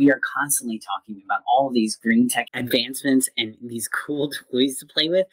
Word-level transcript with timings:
we 0.00 0.10
are 0.10 0.20
constantly 0.34 0.80
talking 0.80 1.20
about 1.22 1.42
all 1.46 1.70
these 1.70 1.94
green 1.94 2.26
tech 2.26 2.46
advancements 2.54 3.28
and 3.36 3.54
these 3.62 3.86
cool 3.86 4.30
toys 4.30 4.78
to 4.78 4.86
play 4.86 5.10
with. 5.10 5.26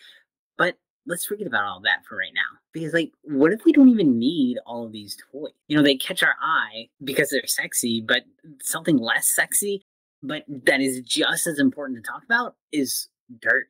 But 0.57 0.75
let's 1.05 1.25
forget 1.25 1.47
about 1.47 1.63
all 1.63 1.79
that 1.85 2.05
for 2.07 2.17
right 2.17 2.33
now. 2.35 2.59
Because, 2.73 2.93
like, 2.93 3.13
what 3.23 3.53
if 3.53 3.63
we 3.63 3.71
don't 3.71 3.87
even 3.87 4.19
need 4.19 4.57
all 4.65 4.85
of 4.85 4.91
these 4.91 5.17
toys? 5.31 5.53
You 5.69 5.77
know, 5.77 5.83
they 5.83 5.95
catch 5.95 6.21
our 6.21 6.35
eye 6.41 6.89
because 7.01 7.29
they're 7.29 7.47
sexy, 7.47 8.03
but 8.05 8.23
something 8.61 8.97
less 8.97 9.29
sexy, 9.29 9.83
but 10.21 10.43
that 10.47 10.81
is 10.81 10.99
just 10.99 11.47
as 11.47 11.59
important 11.59 12.03
to 12.03 12.11
talk 12.11 12.23
about 12.25 12.55
is 12.73 13.07
dirt. 13.41 13.69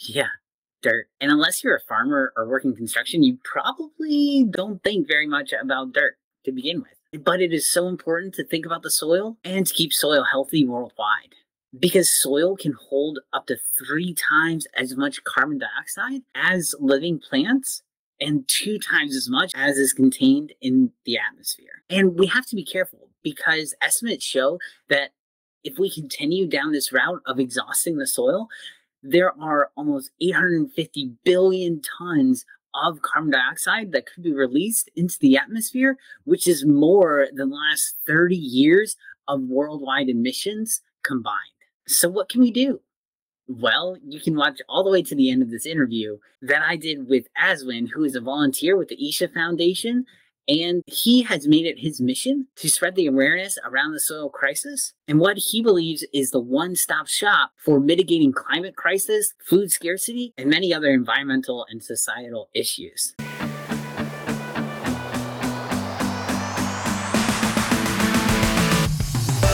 Yeah, 0.00 0.34
dirt. 0.82 1.06
And 1.20 1.30
unless 1.30 1.62
you're 1.62 1.76
a 1.76 1.80
farmer 1.88 2.32
or 2.36 2.48
working 2.48 2.74
construction, 2.74 3.22
you 3.22 3.38
probably 3.44 4.46
don't 4.50 4.82
think 4.82 5.06
very 5.06 5.28
much 5.28 5.52
about 5.52 5.92
dirt 5.92 6.16
to 6.44 6.50
begin 6.50 6.80
with. 6.80 6.88
But 7.22 7.40
it 7.40 7.52
is 7.52 7.70
so 7.70 7.88
important 7.88 8.34
to 8.34 8.44
think 8.44 8.66
about 8.66 8.82
the 8.82 8.90
soil 8.90 9.36
and 9.44 9.66
to 9.66 9.74
keep 9.74 9.92
soil 9.92 10.24
healthy 10.24 10.64
worldwide 10.64 11.34
because 11.78 12.10
soil 12.10 12.56
can 12.56 12.72
hold 12.72 13.18
up 13.32 13.46
to 13.46 13.56
three 13.78 14.14
times 14.14 14.66
as 14.76 14.96
much 14.96 15.22
carbon 15.24 15.58
dioxide 15.58 16.22
as 16.34 16.74
living 16.78 17.18
plants 17.18 17.82
and 18.20 18.46
two 18.48 18.78
times 18.78 19.16
as 19.16 19.28
much 19.28 19.52
as 19.56 19.76
is 19.76 19.92
contained 19.92 20.52
in 20.60 20.92
the 21.04 21.18
atmosphere. 21.18 21.82
And 21.90 22.18
we 22.18 22.26
have 22.26 22.46
to 22.46 22.56
be 22.56 22.64
careful 22.64 23.10
because 23.22 23.74
estimates 23.80 24.24
show 24.24 24.58
that 24.88 25.10
if 25.64 25.78
we 25.78 25.90
continue 25.90 26.46
down 26.46 26.72
this 26.72 26.92
route 26.92 27.22
of 27.26 27.40
exhausting 27.40 27.96
the 27.96 28.06
soil, 28.06 28.48
there 29.02 29.32
are 29.40 29.70
almost 29.76 30.10
850 30.20 31.12
billion 31.24 31.82
tons 31.98 32.44
of 32.74 33.02
carbon 33.02 33.30
dioxide 33.30 33.92
that 33.92 34.06
could 34.06 34.22
be 34.22 34.32
released 34.32 34.90
into 34.96 35.18
the 35.20 35.36
atmosphere, 35.36 35.96
which 36.24 36.46
is 36.46 36.64
more 36.64 37.28
than 37.32 37.50
the 37.50 37.56
last 37.56 37.96
30 38.06 38.36
years 38.36 38.96
of 39.28 39.42
worldwide 39.42 40.08
emissions 40.08 40.82
combined. 41.02 41.38
So, 41.86 42.08
what 42.08 42.28
can 42.28 42.40
we 42.40 42.50
do? 42.50 42.80
Well, 43.46 43.96
you 44.02 44.20
can 44.20 44.36
watch 44.36 44.60
all 44.68 44.84
the 44.84 44.90
way 44.90 45.02
to 45.02 45.14
the 45.14 45.30
end 45.30 45.42
of 45.42 45.50
this 45.50 45.66
interview 45.66 46.16
that 46.42 46.62
I 46.62 46.76
did 46.76 47.08
with 47.08 47.26
Aswin, 47.38 47.88
who 47.90 48.04
is 48.04 48.14
a 48.14 48.20
volunteer 48.20 48.76
with 48.76 48.88
the 48.88 49.08
Isha 49.08 49.28
Foundation. 49.28 50.06
And 50.46 50.82
he 50.86 51.22
has 51.22 51.48
made 51.48 51.64
it 51.64 51.78
his 51.78 52.02
mission 52.02 52.48
to 52.56 52.68
spread 52.68 52.96
the 52.96 53.06
awareness 53.06 53.56
around 53.64 53.92
the 53.92 54.00
soil 54.00 54.28
crisis 54.28 54.92
and 55.08 55.18
what 55.18 55.38
he 55.38 55.62
believes 55.62 56.04
is 56.12 56.32
the 56.32 56.40
one 56.40 56.76
stop 56.76 57.08
shop 57.08 57.52
for 57.56 57.80
mitigating 57.80 58.32
climate 58.32 58.76
crisis, 58.76 59.32
food 59.42 59.70
scarcity, 59.70 60.34
and 60.36 60.50
many 60.50 60.74
other 60.74 60.90
environmental 60.90 61.64
and 61.70 61.82
societal 61.82 62.50
issues. 62.54 63.14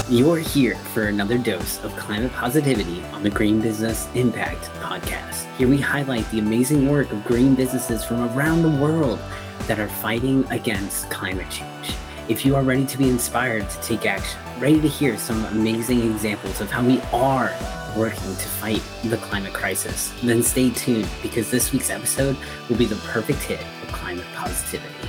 You're 0.08 0.38
here 0.38 0.74
for 0.92 1.04
another 1.04 1.38
dose 1.38 1.80
of 1.84 1.94
climate 1.94 2.32
positivity 2.32 3.00
on 3.12 3.22
the 3.22 3.30
Green 3.30 3.60
Business 3.60 4.08
Impact 4.16 4.64
Podcast. 4.80 5.46
Here 5.56 5.68
we 5.68 5.78
highlight 5.78 6.28
the 6.32 6.40
amazing 6.40 6.88
work 6.88 7.12
of 7.12 7.24
green 7.24 7.54
businesses 7.54 8.04
from 8.04 8.28
around 8.36 8.62
the 8.62 8.82
world 8.82 9.20
that 9.66 9.78
are 9.78 9.88
fighting 9.88 10.44
against 10.50 11.10
climate 11.10 11.50
change. 11.50 11.94
If 12.28 12.44
you 12.44 12.54
are 12.56 12.62
ready 12.62 12.86
to 12.86 12.98
be 12.98 13.08
inspired 13.08 13.68
to 13.68 13.80
take 13.80 14.06
action, 14.06 14.40
ready 14.58 14.80
to 14.80 14.88
hear 14.88 15.18
some 15.18 15.44
amazing 15.46 16.00
examples 16.02 16.60
of 16.60 16.70
how 16.70 16.84
we 16.84 17.00
are 17.12 17.52
working 17.96 18.36
to 18.36 18.48
fight 18.48 18.82
the 19.04 19.16
climate 19.16 19.52
crisis, 19.52 20.12
then 20.22 20.42
stay 20.42 20.70
tuned 20.70 21.08
because 21.22 21.50
this 21.50 21.72
week's 21.72 21.90
episode 21.90 22.36
will 22.68 22.76
be 22.76 22.84
the 22.84 22.96
perfect 22.96 23.40
hit 23.40 23.60
of 23.82 23.88
climate 23.92 24.26
positivity. 24.34 25.08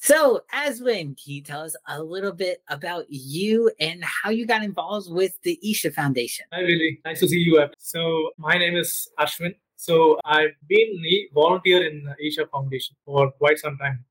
So, 0.00 0.42
Aswin, 0.54 1.20
can 1.20 1.34
you 1.34 1.42
tell 1.42 1.62
us 1.62 1.74
a 1.88 2.00
little 2.00 2.30
bit 2.30 2.62
about 2.68 3.06
you 3.08 3.72
and 3.80 4.04
how 4.04 4.30
you 4.30 4.46
got 4.46 4.62
involved 4.62 5.10
with 5.10 5.40
the 5.42 5.58
Isha 5.68 5.90
Foundation? 5.90 6.46
Hi, 6.52 6.60
really 6.60 7.00
nice 7.04 7.18
to 7.20 7.28
see 7.28 7.38
you. 7.38 7.66
So, 7.78 8.30
my 8.38 8.56
name 8.56 8.76
is 8.76 9.08
Ashwin. 9.18 9.56
So, 9.76 10.18
I've 10.24 10.56
been 10.68 11.02
a 11.04 11.28
volunteer 11.34 11.86
in 11.86 12.08
Isha 12.20 12.46
Foundation 12.46 12.96
for 13.04 13.30
quite 13.32 13.58
some 13.58 13.76
time. 13.78 14.04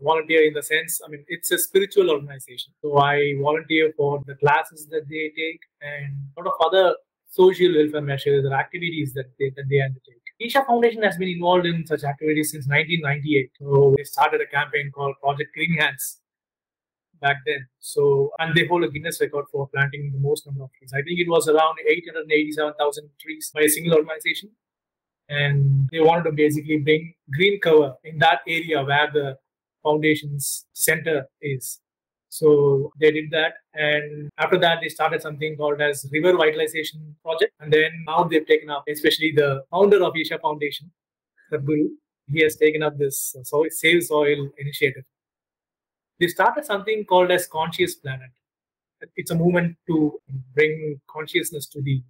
Volunteer 0.00 0.46
in 0.46 0.54
the 0.54 0.62
sense, 0.62 1.00
I 1.04 1.08
mean, 1.08 1.24
it's 1.28 1.50
a 1.50 1.58
spiritual 1.58 2.10
organization. 2.10 2.72
So, 2.82 2.98
I 2.98 3.34
volunteer 3.40 3.92
for 3.96 4.22
the 4.26 4.34
classes 4.36 4.86
that 4.90 5.08
they 5.08 5.32
take 5.36 5.60
and 5.82 6.14
a 6.36 6.40
lot 6.40 6.54
of 6.54 6.66
other 6.66 6.96
social 7.28 7.74
welfare 7.74 8.00
measures 8.00 8.44
or 8.44 8.54
activities 8.54 9.12
that 9.14 9.30
they, 9.38 9.50
that 9.50 9.68
they 9.68 9.80
undertake. 9.80 10.22
Isha 10.40 10.64
Foundation 10.64 11.02
has 11.02 11.16
been 11.16 11.28
involved 11.28 11.66
in 11.66 11.84
such 11.86 12.04
activities 12.04 12.52
since 12.52 12.66
1998. 12.68 13.50
So 13.58 13.94
they 13.96 14.04
started 14.04 14.40
a 14.40 14.46
campaign 14.46 14.90
called 14.94 15.16
Project 15.20 15.52
Green 15.52 15.76
Hands 15.76 16.20
back 17.20 17.36
then. 17.46 17.66
So, 17.78 18.30
and 18.38 18.54
they 18.54 18.66
hold 18.66 18.84
a 18.84 18.88
Guinness 18.88 19.20
record 19.20 19.46
for 19.50 19.68
planting 19.68 20.12
the 20.12 20.18
most 20.18 20.46
number 20.46 20.64
of 20.64 20.70
trees. 20.72 20.92
I 20.92 21.02
think 21.02 21.20
it 21.20 21.28
was 21.28 21.48
around 21.48 21.76
887,000 21.86 23.10
trees 23.20 23.50
by 23.54 23.62
a 23.62 23.68
single 23.68 23.94
organization. 23.94 24.50
And 25.28 25.88
they 25.92 26.00
wanted 26.00 26.24
to 26.24 26.32
basically 26.32 26.78
bring 26.78 27.14
green 27.32 27.60
cover 27.60 27.94
in 28.04 28.18
that 28.18 28.40
area 28.46 28.82
where 28.82 29.10
the 29.12 29.36
foundation's 29.82 30.66
center 30.72 31.26
is. 31.42 31.80
So 32.30 32.92
they 33.00 33.10
did 33.10 33.30
that. 33.30 33.54
And 33.74 34.30
after 34.38 34.58
that, 34.58 34.78
they 34.80 34.88
started 34.88 35.22
something 35.22 35.56
called 35.56 35.80
as 35.80 36.06
River 36.12 36.36
Vitalization 36.36 37.16
Project. 37.22 37.52
And 37.60 37.72
then 37.72 37.90
now 38.06 38.24
they've 38.24 38.46
taken 38.46 38.70
up, 38.70 38.84
especially 38.88 39.32
the 39.34 39.64
founder 39.70 40.02
of 40.02 40.14
Isha 40.16 40.38
Foundation, 40.38 40.90
Sadhguru, 41.52 41.88
he 42.30 42.42
has 42.42 42.56
taken 42.56 42.82
up 42.82 42.98
this 42.98 43.34
soil, 43.44 43.66
Save 43.70 44.04
Soil 44.04 44.50
initiative. 44.58 45.04
They 46.20 46.28
started 46.28 46.64
something 46.64 47.04
called 47.04 47.30
as 47.30 47.46
Conscious 47.46 47.94
Planet. 47.94 48.30
It's 49.16 49.30
a 49.30 49.34
movement 49.34 49.76
to 49.86 50.20
bring 50.54 51.00
consciousness 51.08 51.66
to 51.68 51.80
the 51.80 52.02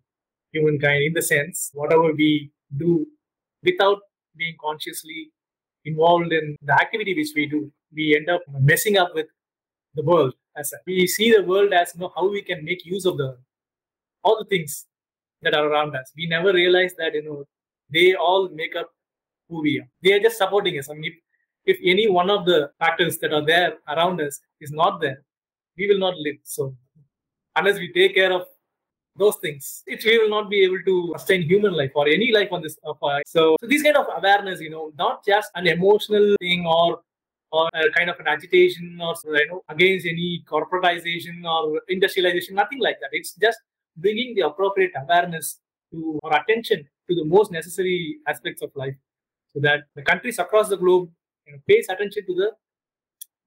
humankind 0.52 1.02
in 1.04 1.12
the 1.12 1.22
sense, 1.22 1.70
whatever 1.74 2.12
we 2.12 2.50
do 2.76 3.06
without 3.62 3.98
being 4.36 4.56
consciously 4.60 5.30
involved 5.84 6.32
in 6.32 6.56
the 6.62 6.72
activity 6.72 7.14
which 7.14 7.28
we 7.34 7.46
do, 7.46 7.70
we 7.94 8.16
end 8.16 8.30
up 8.30 8.40
messing 8.60 8.96
up 8.96 9.10
with 9.14 9.26
the 9.94 10.02
world 10.02 10.34
as 10.56 10.72
a, 10.72 10.76
we 10.86 11.06
see 11.06 11.30
the 11.32 11.42
world 11.42 11.72
as 11.72 11.92
you 11.94 12.00
know 12.00 12.12
how 12.14 12.28
we 12.28 12.42
can 12.42 12.64
make 12.64 12.84
use 12.84 13.04
of 13.04 13.16
the 13.16 13.36
all 14.22 14.38
the 14.38 14.44
things 14.44 14.86
that 15.42 15.54
are 15.54 15.66
around 15.68 15.94
us. 15.96 16.12
We 16.16 16.26
never 16.26 16.52
realize 16.52 16.94
that 16.98 17.14
you 17.14 17.24
know 17.24 17.44
they 17.90 18.14
all 18.14 18.48
make 18.48 18.76
up 18.76 18.90
who 19.48 19.62
we 19.62 19.80
are. 19.80 19.88
They 20.02 20.12
are 20.12 20.20
just 20.20 20.38
supporting 20.38 20.78
us. 20.78 20.90
I 20.90 20.94
mean, 20.94 21.12
if, 21.12 21.14
if 21.68 21.78
any 21.84 22.08
one 22.08 22.30
of 22.30 22.44
the 22.46 22.70
factors 22.78 23.18
that 23.18 23.32
are 23.32 23.44
there 23.44 23.74
around 23.88 24.20
us 24.20 24.40
is 24.60 24.72
not 24.72 25.00
there, 25.00 25.22
we 25.76 25.86
will 25.88 25.98
not 25.98 26.16
live. 26.16 26.38
So 26.44 26.74
unless 27.56 27.78
we 27.78 27.92
take 27.92 28.14
care 28.14 28.32
of 28.32 28.46
those 29.16 29.36
things, 29.36 29.82
it 29.86 30.04
we 30.04 30.18
will 30.18 30.30
not 30.30 30.48
be 30.48 30.60
able 30.64 30.80
to 30.86 31.14
sustain 31.18 31.42
human 31.42 31.74
life 31.74 31.92
or 31.94 32.06
any 32.08 32.32
life 32.32 32.48
on 32.52 32.62
this 32.62 32.78
earth. 32.86 33.22
So, 33.26 33.56
so 33.60 33.66
this 33.66 33.82
kind 33.82 33.96
of 33.96 34.06
awareness, 34.16 34.60
you 34.60 34.70
know, 34.70 34.92
not 34.96 35.24
just 35.26 35.50
an 35.54 35.66
emotional 35.66 36.36
thing 36.40 36.64
or 36.66 37.00
or 37.50 37.68
a 37.74 37.90
kind 37.96 38.10
of 38.10 38.18
an 38.20 38.28
agitation 38.28 38.98
or 39.00 39.14
you 39.24 39.48
know 39.48 39.62
against 39.68 40.06
any 40.06 40.44
corporatization 40.46 41.44
or 41.44 41.80
industrialization 41.88 42.54
nothing 42.54 42.78
like 42.78 42.98
that 43.00 43.08
it's 43.12 43.32
just 43.34 43.58
bringing 43.96 44.34
the 44.34 44.42
appropriate 44.42 44.92
awareness 45.02 45.60
to 45.90 46.18
or 46.22 46.36
attention 46.36 46.86
to 47.08 47.14
the 47.14 47.24
most 47.24 47.50
necessary 47.50 48.18
aspects 48.26 48.60
of 48.60 48.70
life 48.74 48.94
so 49.52 49.60
that 49.60 49.84
the 49.96 50.02
countries 50.02 50.38
across 50.38 50.68
the 50.68 50.76
globe 50.76 51.08
you 51.48 51.54
know, 51.54 51.62
pays 51.66 51.86
attention 51.88 52.24
to 52.26 52.34
the 52.34 52.50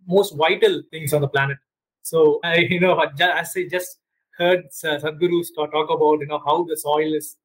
most 0.08 0.36
vital 0.36 0.82
things 0.92 1.14
on 1.14 1.22
the 1.22 1.28
planet 1.28 1.58
so 2.02 2.40
i 2.44 2.56
you 2.58 2.80
know 2.80 3.00
as 3.22 3.54
i 3.56 3.66
just 3.76 4.00
heard 4.38 4.66
sadhguru 4.82 5.42
talk 5.56 5.90
about 5.98 6.26
you 6.26 6.30
know 6.32 6.42
how 6.46 6.58
the 6.72 6.78
soil 6.86 7.14
is 7.22 7.38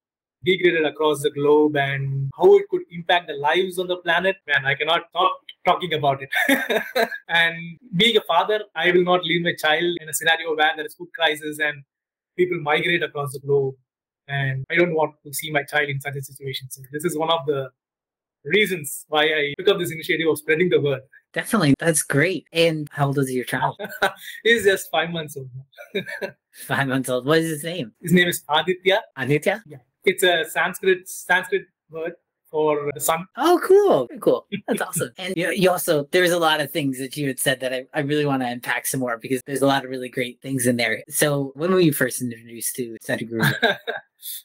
degraded 0.44 0.86
across 0.92 1.22
the 1.22 1.30
globe 1.38 1.76
and 1.76 2.30
how 2.38 2.48
it 2.56 2.66
could 2.70 2.82
impact 2.90 3.26
the 3.28 3.38
lives 3.48 3.78
on 3.78 3.88
the 3.92 4.00
planet 4.06 4.36
man 4.50 4.64
i 4.72 4.74
cannot 4.80 5.08
stop 5.10 5.46
talking 5.66 5.92
about 5.92 6.22
it. 6.22 6.30
and 7.28 7.78
being 7.94 8.16
a 8.16 8.22
father, 8.22 8.60
I 8.74 8.92
will 8.92 9.04
not 9.04 9.24
leave 9.24 9.42
my 9.42 9.54
child 9.54 9.98
in 10.00 10.08
a 10.08 10.14
scenario 10.14 10.56
where 10.56 10.72
there 10.76 10.86
is 10.86 10.94
food 10.94 11.08
crisis 11.14 11.58
and 11.58 11.82
people 12.38 12.58
migrate 12.60 13.02
across 13.02 13.32
the 13.32 13.40
globe. 13.40 13.74
And 14.28 14.64
I 14.70 14.76
don't 14.76 14.94
want 14.94 15.14
to 15.24 15.34
see 15.34 15.50
my 15.50 15.64
child 15.64 15.88
in 15.88 16.00
such 16.00 16.16
a 16.16 16.22
situation. 16.22 16.68
So 16.70 16.82
this 16.92 17.04
is 17.04 17.18
one 17.18 17.30
of 17.30 17.46
the 17.46 17.70
reasons 18.50 19.04
why 19.08 19.24
I 19.24 19.54
took 19.58 19.68
up 19.68 19.78
this 19.78 19.92
initiative 19.92 20.28
of 20.28 20.38
spreading 20.38 20.68
the 20.68 20.80
word. 20.80 21.02
Definitely. 21.32 21.74
That's 21.78 22.02
great. 22.02 22.46
And 22.52 22.88
how 22.92 23.08
old 23.08 23.18
is 23.18 23.30
your 23.30 23.44
child? 23.44 23.78
He's 24.42 24.64
just 24.64 24.90
five 24.90 25.10
months 25.10 25.36
old. 25.36 25.50
five 26.66 26.88
months 26.88 27.08
old. 27.10 27.26
What 27.26 27.38
is 27.38 27.50
his 27.50 27.64
name? 27.64 27.92
His 28.00 28.12
name 28.12 28.28
is 28.28 28.42
Aditya. 28.48 29.02
Aditya? 29.16 29.62
Yeah. 29.66 29.78
It's 30.04 30.22
a 30.22 30.44
Sanskrit 30.48 31.08
Sanskrit 31.08 31.66
word 31.90 32.14
for 32.50 32.90
the 32.94 33.00
sun. 33.00 33.26
Oh, 33.36 33.60
cool. 33.62 34.08
Cool. 34.20 34.46
That's 34.66 34.80
awesome. 34.80 35.10
And 35.18 35.34
you, 35.36 35.50
you, 35.50 35.70
also, 35.70 36.08
there's 36.12 36.30
a 36.30 36.38
lot 36.38 36.60
of 36.60 36.70
things 36.70 36.98
that 36.98 37.16
you 37.16 37.26
had 37.26 37.38
said 37.38 37.60
that 37.60 37.72
I, 37.72 37.86
I 37.92 38.00
really 38.00 38.24
want 38.24 38.42
to 38.42 38.48
unpack 38.48 38.86
some 38.86 39.00
more 39.00 39.18
because 39.18 39.42
there's 39.46 39.62
a 39.62 39.66
lot 39.66 39.84
of 39.84 39.90
really 39.90 40.08
great 40.08 40.40
things 40.40 40.66
in 40.66 40.76
there. 40.76 41.02
So 41.08 41.52
when 41.54 41.72
were 41.72 41.80
you 41.80 41.92
first 41.92 42.22
introduced 42.22 42.76
to 42.76 42.96
Sadhguru? 43.04 43.52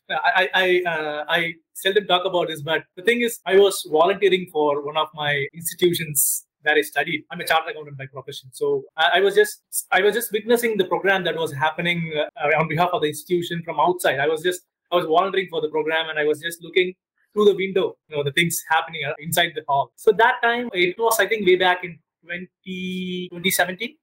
I, 0.09 0.49
I, 0.53 0.89
uh, 0.89 1.25
I 1.27 1.53
seldom 1.73 2.07
talk 2.07 2.25
about 2.25 2.47
this, 2.47 2.61
but 2.61 2.83
the 2.95 3.03
thing 3.03 3.21
is, 3.21 3.39
I 3.45 3.55
was 3.57 3.87
volunteering 3.89 4.47
for 4.51 4.85
one 4.85 4.97
of 4.97 5.07
my 5.13 5.45
institutions 5.53 6.45
where 6.61 6.75
I 6.75 6.81
studied. 6.81 7.23
I'm 7.31 7.39
a 7.41 7.45
chartered 7.45 7.71
accountant 7.71 7.97
by 7.97 8.05
profession, 8.07 8.49
so 8.53 8.83
I, 8.97 9.09
I 9.15 9.19
was 9.21 9.35
just 9.35 9.63
I 9.91 10.01
was 10.01 10.13
just 10.13 10.31
witnessing 10.31 10.77
the 10.77 10.85
program 10.85 11.23
that 11.23 11.35
was 11.35 11.53
happening 11.53 12.13
uh, 12.17 12.59
on 12.59 12.67
behalf 12.67 12.89
of 12.93 13.01
the 13.01 13.07
institution 13.07 13.61
from 13.63 13.79
outside. 13.79 14.19
I 14.19 14.27
was 14.27 14.41
just 14.43 14.61
I 14.91 14.95
was 14.95 15.05
volunteering 15.05 15.47
for 15.49 15.61
the 15.61 15.69
program, 15.69 16.09
and 16.09 16.19
I 16.19 16.25
was 16.25 16.39
just 16.39 16.61
looking 16.61 16.93
through 17.33 17.45
the 17.45 17.55
window, 17.55 17.95
you 18.09 18.17
know, 18.17 18.23
the 18.23 18.31
things 18.33 18.61
happening 18.69 19.01
uh, 19.07 19.13
inside 19.19 19.51
the 19.55 19.63
hall. 19.67 19.91
So 19.95 20.11
that 20.11 20.35
time, 20.43 20.69
it 20.73 20.97
was 20.97 21.19
I 21.19 21.27
think 21.27 21.47
way 21.47 21.55
back 21.55 21.83
in 21.83 21.97
20, 22.25 23.29
2017 23.31 23.95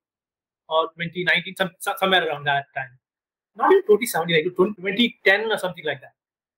or 0.68 0.88
2019, 0.98 1.54
some, 1.56 1.70
somewhere 1.96 2.26
around 2.26 2.44
that 2.44 2.66
time. 2.74 2.90
Not 3.58 3.72
in 3.72 3.82
2017, 3.82 4.36
like 4.36 4.56
2010 4.56 5.50
or 5.50 5.58
something 5.58 5.84
like 5.84 6.00
that. 6.00 6.12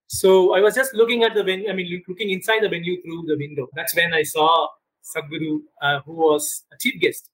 So 0.06 0.54
I 0.54 0.60
was 0.60 0.74
just 0.74 0.92
looking 0.92 1.22
at 1.22 1.34
the 1.34 1.42
venue, 1.42 1.70
I 1.70 1.72
mean, 1.72 2.02
looking 2.06 2.30
inside 2.30 2.60
the 2.62 2.68
venue 2.68 3.00
through 3.00 3.24
the 3.26 3.38
window. 3.38 3.68
That's 3.74 3.96
when 3.96 4.12
I 4.12 4.22
saw 4.22 4.68
Sadhguru, 5.02 5.60
uh, 5.80 6.00
who 6.04 6.12
was 6.12 6.64
a 6.72 6.76
chief 6.78 7.00
guest 7.00 7.30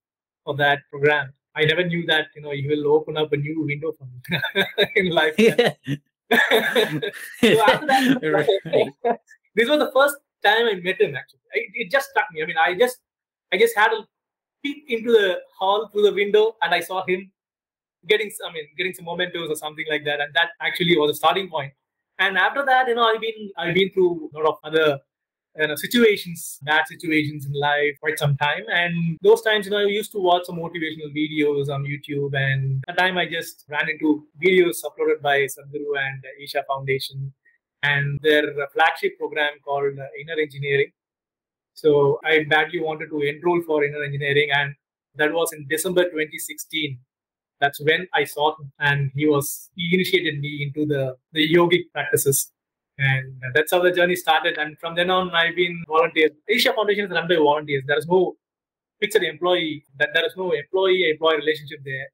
of 0.47 0.57
that 0.59 0.81
program. 0.91 1.33
I 1.57 1.65
never 1.65 1.83
knew 1.83 2.07
that, 2.07 2.27
you 2.37 2.43
know, 2.43 2.51
he 2.51 2.69
will 2.69 2.93
open 2.93 3.17
up 3.17 3.33
a 3.33 3.37
new 3.37 3.65
window 3.65 3.93
for 3.93 4.05
me 4.05 4.65
in 4.95 5.11
life. 5.11 5.35
Yeah. 5.39 5.73
so 6.31 7.63
after 7.65 7.87
that, 7.87 8.47
this 9.55 9.69
was 9.69 9.79
the 9.79 9.91
first 9.93 10.17
time 10.45 10.67
I 10.67 10.75
met 10.75 11.01
him, 11.01 11.17
actually. 11.17 11.41
I, 11.55 11.61
it 11.75 11.91
just 11.91 12.11
struck 12.11 12.27
me. 12.33 12.43
I 12.43 12.47
mean, 12.47 12.57
I 12.63 12.75
just, 12.75 12.99
I 13.53 13.59
just 13.59 13.77
had 13.77 13.91
a 13.93 14.07
peek 14.63 14.85
into 14.89 15.11
the 15.13 15.41
hall 15.59 15.89
through 15.89 16.03
the 16.03 16.13
window 16.13 16.57
and 16.63 16.75
I 16.75 16.81
saw 16.81 17.05
him 17.07 17.33
getting, 18.09 18.31
I 18.47 18.53
mean, 18.53 18.65
getting 18.77 18.95
some 18.95 19.07
mementos 19.07 19.49
or 19.51 19.57
something 19.57 19.85
like 19.89 20.05
that. 20.05 20.21
And 20.21 20.33
that 20.35 20.51
actually 20.61 20.97
was 20.97 21.11
a 21.11 21.15
starting 21.15 21.49
point. 21.49 21.73
and 22.19 22.39
after 22.39 22.65
that, 22.65 22.89
you 22.89 22.95
know, 22.95 23.05
I've 23.05 23.21
been 23.21 23.51
I've 23.59 23.75
been 23.75 23.91
through 23.93 24.31
a 24.35 24.39
lot 24.39 24.49
of 24.53 24.59
other 24.65 25.01
you 25.59 25.67
know, 25.69 25.77
situations, 25.77 26.59
bad 26.63 26.87
situations 26.87 27.47
in 27.47 27.53
life, 27.53 27.95
quite 28.01 28.19
some 28.19 28.37
time. 28.37 28.65
And 28.69 29.19
those 29.23 29.43
times, 29.43 29.67
you 29.67 29.73
know, 29.73 29.79
I 29.79 29.85
used 29.85 30.13
to 30.13 30.19
watch 30.19 30.45
some 30.45 30.57
motivational 30.57 31.11
videos 31.17 31.69
on 31.71 31.85
YouTube. 31.85 32.35
And 32.35 32.85
at 32.89 32.99
time, 32.99 33.17
I 33.19 33.27
just 33.27 33.65
ran 33.69 33.89
into 33.89 34.27
videos 34.45 34.85
uploaded 34.85 35.23
by 35.23 35.41
Sadhguru 35.41 35.97
and 35.99 36.23
Isha 36.43 36.65
Foundation 36.69 37.33
and 37.83 38.19
their 38.23 38.43
flagship 38.73 39.19
program 39.19 39.53
called 39.65 39.99
uh, 39.99 40.07
Inner 40.21 40.41
Engineering. 40.41 40.91
So 41.75 42.21
I 42.25 42.45
badly 42.49 42.81
wanted 42.81 43.09
to 43.11 43.21
enroll 43.21 43.63
for 43.63 43.85
Inner 43.85 44.03
Engineering, 44.03 44.49
and 44.53 44.75
that 45.17 45.33
was 45.33 45.53
in 45.53 45.67
December 45.69 46.05
2016 46.05 46.99
that's 47.61 47.81
when 47.81 48.07
I 48.15 48.25
saw 48.25 48.55
him, 48.59 48.73
and 48.79 49.11
he 49.15 49.27
was 49.27 49.71
he 49.75 49.91
initiated 49.95 50.41
me 50.41 50.63
into 50.67 50.87
the 50.87 51.17
the 51.33 51.53
yogic 51.53 51.85
practices, 51.93 52.53
and 52.99 53.35
that's 53.55 53.73
how 53.73 53.81
the 53.81 53.93
journey 53.93 54.17
started. 54.17 54.59
And 54.59 54.79
from 54.79 54.95
then 54.95 55.11
on, 55.11 55.31
I've 55.31 55.57
been 55.57 55.83
volunteer. 55.89 56.31
Isha 56.49 56.73
Foundation 56.75 57.07
is 57.07 57.11
run 57.11 57.29
by 57.29 57.37
volunteers. 57.37 57.85
There 57.87 57.99
is 57.99 58.07
no 58.07 58.37
fixed 59.01 59.23
employee. 59.23 59.85
That 59.99 60.11
there 60.15 60.27
is 60.27 60.35
no 60.37 60.53
employee 60.53 61.11
employee 61.11 61.37
relationship 61.37 61.81
there. 61.85 62.09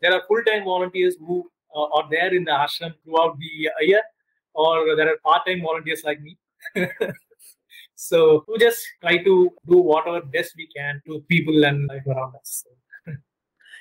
There 0.00 0.14
are 0.14 0.22
full 0.26 0.42
time 0.46 0.64
volunteers 0.64 1.16
who 1.18 1.50
uh, 1.74 1.86
are 1.96 2.08
there 2.10 2.34
in 2.34 2.44
the 2.44 2.52
ashram 2.52 2.94
throughout 3.04 3.36
the 3.38 3.86
year, 3.86 4.02
or 4.54 4.96
there 4.96 5.08
are 5.08 5.18
part 5.24 5.46
time 5.46 5.62
volunteers 5.62 6.02
like 6.04 6.20
me. 6.20 6.38
so 7.94 8.44
we 8.48 8.58
just 8.58 8.80
try 9.02 9.18
to 9.18 9.50
do 9.68 9.78
whatever 9.78 10.20
best 10.22 10.54
we 10.56 10.68
can 10.74 11.02
to 11.06 11.20
people 11.28 11.64
and 11.64 11.86
life 11.88 12.06
around 12.06 12.34
us. 12.36 12.64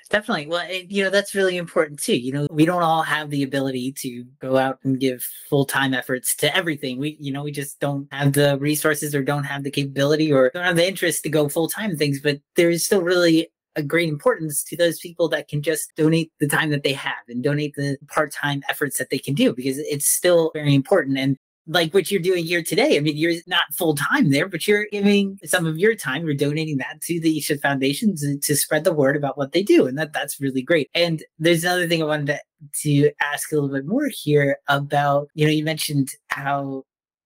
Definitely. 0.09 0.47
Well, 0.47 0.65
it, 0.67 0.89
you 0.89 1.03
know, 1.03 1.11
that's 1.11 1.35
really 1.35 1.57
important 1.57 1.99
too. 1.99 2.17
You 2.17 2.31
know, 2.31 2.47
we 2.49 2.65
don't 2.65 2.81
all 2.81 3.03
have 3.03 3.29
the 3.29 3.43
ability 3.43 3.91
to 3.99 4.23
go 4.41 4.57
out 4.57 4.79
and 4.83 4.99
give 4.99 5.21
full 5.49 5.65
time 5.65 5.93
efforts 5.93 6.35
to 6.37 6.55
everything. 6.55 6.97
We, 6.97 7.15
you 7.19 7.31
know, 7.31 7.43
we 7.43 7.51
just 7.51 7.79
don't 7.79 8.07
have 8.11 8.33
the 8.33 8.57
resources 8.59 9.13
or 9.13 9.21
don't 9.21 9.43
have 9.43 9.63
the 9.63 9.69
capability 9.69 10.31
or 10.33 10.49
don't 10.49 10.63
have 10.63 10.77
the 10.77 10.87
interest 10.87 11.21
to 11.23 11.29
go 11.29 11.47
full 11.47 11.69
time 11.69 11.95
things, 11.95 12.19
but 12.21 12.39
there 12.55 12.71
is 12.71 12.83
still 12.83 13.03
really 13.03 13.49
a 13.75 13.83
great 13.83 14.09
importance 14.09 14.63
to 14.63 14.75
those 14.75 14.99
people 14.99 15.29
that 15.29 15.47
can 15.47 15.61
just 15.61 15.95
donate 15.95 16.31
the 16.39 16.47
time 16.47 16.71
that 16.71 16.81
they 16.81 16.93
have 16.93 17.23
and 17.27 17.43
donate 17.43 17.75
the 17.75 17.97
part-time 18.07 18.63
efforts 18.67 18.97
that 18.97 19.11
they 19.11 19.19
can 19.19 19.35
do 19.35 19.53
because 19.53 19.77
it's 19.77 20.07
still 20.07 20.49
very 20.55 20.73
important 20.73 21.19
and 21.19 21.37
like 21.69 21.93
what 21.93 22.09
you're 22.09 22.19
doing 22.21 22.43
here 22.43 22.63
today. 22.63 22.97
I 22.97 22.99
mean, 22.99 23.15
you're 23.15 23.35
not 23.45 23.73
full 23.73 23.95
time 23.95 24.31
there, 24.31 24.49
but 24.49 24.67
you're 24.67 24.87
giving 24.91 25.39
some 25.45 25.67
of 25.67 25.77
your 25.77 25.95
time. 25.95 26.25
You're 26.25 26.33
donating 26.33 26.77
that 26.77 26.99
to 27.01 27.19
the 27.19 27.37
Isha 27.37 27.59
Foundation 27.59 28.15
to, 28.17 28.37
to, 28.39 28.55
spread 28.55 28.83
the 28.83 28.93
word 28.93 29.15
about 29.15 29.37
what 29.37 29.51
they 29.51 29.61
do, 29.61 29.85
and 29.85 29.97
that 29.97 30.11
that's 30.11 30.41
really 30.41 30.63
great. 30.63 30.89
And 30.95 31.23
there's 31.37 31.63
another 31.63 31.87
thing 31.87 32.01
I 32.01 32.05
wanted 32.05 32.27
to, 32.27 32.39
to 32.81 33.11
ask 33.21 33.51
a 33.51 33.55
little 33.55 33.69
bit 33.69 33.85
more 33.85 34.09
here 34.11 34.57
about. 34.67 35.29
You 35.35 35.45
know, 35.45 35.51
you 35.51 35.63
mentioned 35.63 36.09
how 36.27 36.83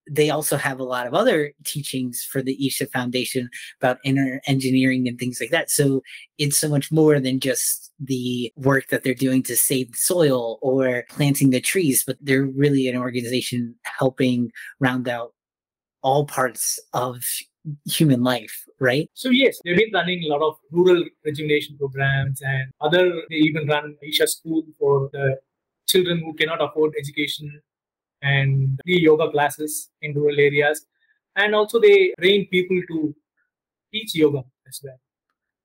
they 0.09 0.29
also 0.29 0.57
have 0.57 0.79
a 0.79 0.83
lot 0.83 1.07
of 1.07 1.13
other 1.13 1.53
teachings 1.63 2.23
for 2.23 2.41
the 2.41 2.67
Isha 2.67 2.88
Foundation 2.88 3.50
about 3.79 4.00
inner 4.03 4.41
engineering 4.47 5.07
and 5.07 5.17
things 5.17 5.39
like 5.39 5.51
that. 5.51 5.69
So 5.69 6.01
it's 6.38 6.57
so 6.57 6.69
much 6.69 6.91
more 6.91 7.19
than 7.19 7.39
just 7.39 7.91
the 8.00 8.51
work 8.55 8.88
that 8.89 9.03
they're 9.03 9.13
doing 9.13 9.44
to 9.44 9.55
save 9.55 9.91
the 9.91 9.97
soil 9.97 10.59
or 10.61 11.05
planting 11.09 11.51
the 11.51 11.61
trees, 11.61 12.03
but 12.05 12.17
they're 12.21 12.45
really 12.45 12.88
an 12.88 12.97
organization 12.97 13.75
helping 13.83 14.51
round 14.79 15.07
out 15.07 15.33
all 16.01 16.25
parts 16.25 16.79
of 16.94 17.23
human 17.85 18.23
life, 18.23 18.65
right? 18.79 19.09
So 19.13 19.29
yes, 19.29 19.57
they've 19.63 19.77
been 19.77 19.91
running 19.94 20.23
a 20.23 20.27
lot 20.27 20.45
of 20.45 20.55
rural 20.71 21.03
rejuvenation 21.23 21.77
programs 21.77 22.41
and 22.41 22.71
other 22.81 23.09
they 23.29 23.38
even 23.38 23.67
run 23.67 23.95
Isha 24.01 24.27
school 24.27 24.63
for 24.77 25.09
the 25.13 25.39
children 25.88 26.19
who 26.19 26.33
cannot 26.33 26.61
afford 26.61 26.94
education 27.00 27.61
and 28.23 28.79
free 28.83 29.01
yoga 29.01 29.29
classes 29.29 29.89
in 30.01 30.13
rural 30.13 30.39
areas. 30.39 30.85
And 31.35 31.53
also 31.53 31.79
they 31.79 32.13
train 32.19 32.47
people 32.49 32.81
to 32.89 33.15
teach 33.91 34.15
yoga 34.15 34.43
as 34.67 34.79
well. 34.83 34.99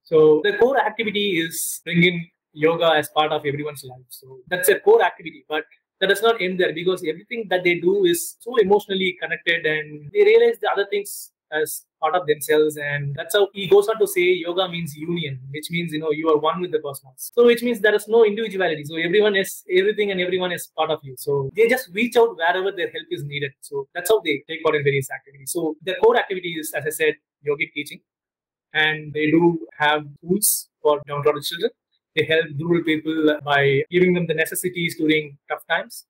So 0.02 0.40
the 0.44 0.56
core 0.58 0.80
activity 0.80 1.38
is 1.38 1.80
bringing 1.84 2.30
yoga 2.52 2.92
as 2.92 3.08
part 3.10 3.32
of 3.32 3.46
everyone's 3.46 3.84
life. 3.84 4.08
So 4.08 4.38
that's 4.48 4.68
a 4.68 4.80
core 4.80 5.02
activity, 5.02 5.44
but 5.48 5.64
that 6.00 6.08
does 6.08 6.22
not 6.22 6.40
end 6.40 6.60
there 6.60 6.72
because 6.72 7.04
everything 7.06 7.46
that 7.50 7.64
they 7.64 7.76
do 7.76 8.04
is 8.04 8.36
so 8.40 8.56
emotionally 8.56 9.16
connected 9.20 9.66
and 9.66 10.10
they 10.12 10.24
realize 10.24 10.58
the 10.60 10.70
other 10.70 10.86
things 10.90 11.32
as 11.52 11.84
part 12.00 12.14
of 12.14 12.26
themselves 12.26 12.76
and 12.76 13.14
that's 13.14 13.34
how 13.34 13.48
he 13.52 13.66
goes 13.66 13.88
on 13.88 13.98
to 13.98 14.06
say 14.06 14.20
yoga 14.20 14.68
means 14.68 14.96
union 14.96 15.40
which 15.50 15.70
means 15.70 15.92
you 15.92 15.98
know 15.98 16.10
you 16.10 16.28
are 16.28 16.38
one 16.38 16.60
with 16.60 16.72
the 16.72 16.78
cosmos. 16.78 17.30
So 17.34 17.46
which 17.46 17.62
means 17.62 17.80
there 17.80 17.94
is 17.94 18.06
no 18.08 18.24
individuality. 18.24 18.84
So 18.84 18.96
everyone 18.96 19.36
is 19.36 19.64
everything 19.70 20.10
and 20.10 20.20
everyone 20.20 20.52
is 20.52 20.70
part 20.76 20.90
of 20.90 21.00
you. 21.02 21.14
So 21.18 21.50
they 21.56 21.68
just 21.68 21.88
reach 21.92 22.16
out 22.16 22.36
wherever 22.36 22.70
their 22.72 22.90
help 22.90 23.06
is 23.10 23.24
needed. 23.24 23.52
So 23.60 23.88
that's 23.94 24.10
how 24.10 24.20
they 24.20 24.42
take 24.48 24.62
part 24.62 24.76
in 24.76 24.84
various 24.84 25.10
activities. 25.10 25.52
So 25.52 25.76
their 25.82 25.96
core 25.96 26.16
activity 26.16 26.54
is 26.60 26.72
as 26.74 26.84
i 26.86 26.90
said 26.90 27.14
yogic 27.46 27.72
teaching. 27.74 28.00
And 28.74 29.12
they 29.14 29.30
do 29.30 29.66
have 29.78 30.04
tools 30.20 30.68
for 30.82 31.00
downtrodden 31.06 31.42
children 31.42 31.70
they 32.18 32.24
help 32.24 32.46
rural 32.58 32.82
people 32.84 33.38
by 33.44 33.82
giving 33.90 34.12
them 34.14 34.26
the 34.26 34.34
necessities 34.34 34.96
during 34.96 35.36
tough 35.48 35.64
times 35.68 36.04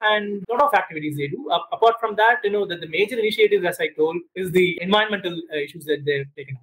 and 0.00 0.42
a 0.48 0.52
lot 0.52 0.62
of 0.62 0.74
activities 0.74 1.16
they 1.16 1.28
do. 1.28 1.50
Uh, 1.50 1.60
apart 1.72 1.96
from 2.00 2.16
that, 2.16 2.38
you 2.44 2.50
know, 2.50 2.66
that 2.66 2.80
the 2.80 2.88
major 2.88 3.18
initiatives, 3.18 3.64
as 3.64 3.80
I 3.80 3.88
told, 3.88 4.16
is 4.34 4.50
the 4.50 4.78
environmental 4.80 5.40
uh, 5.52 5.56
issues 5.56 5.84
that 5.84 6.04
they've 6.04 6.26
taken 6.36 6.56
up. 6.56 6.62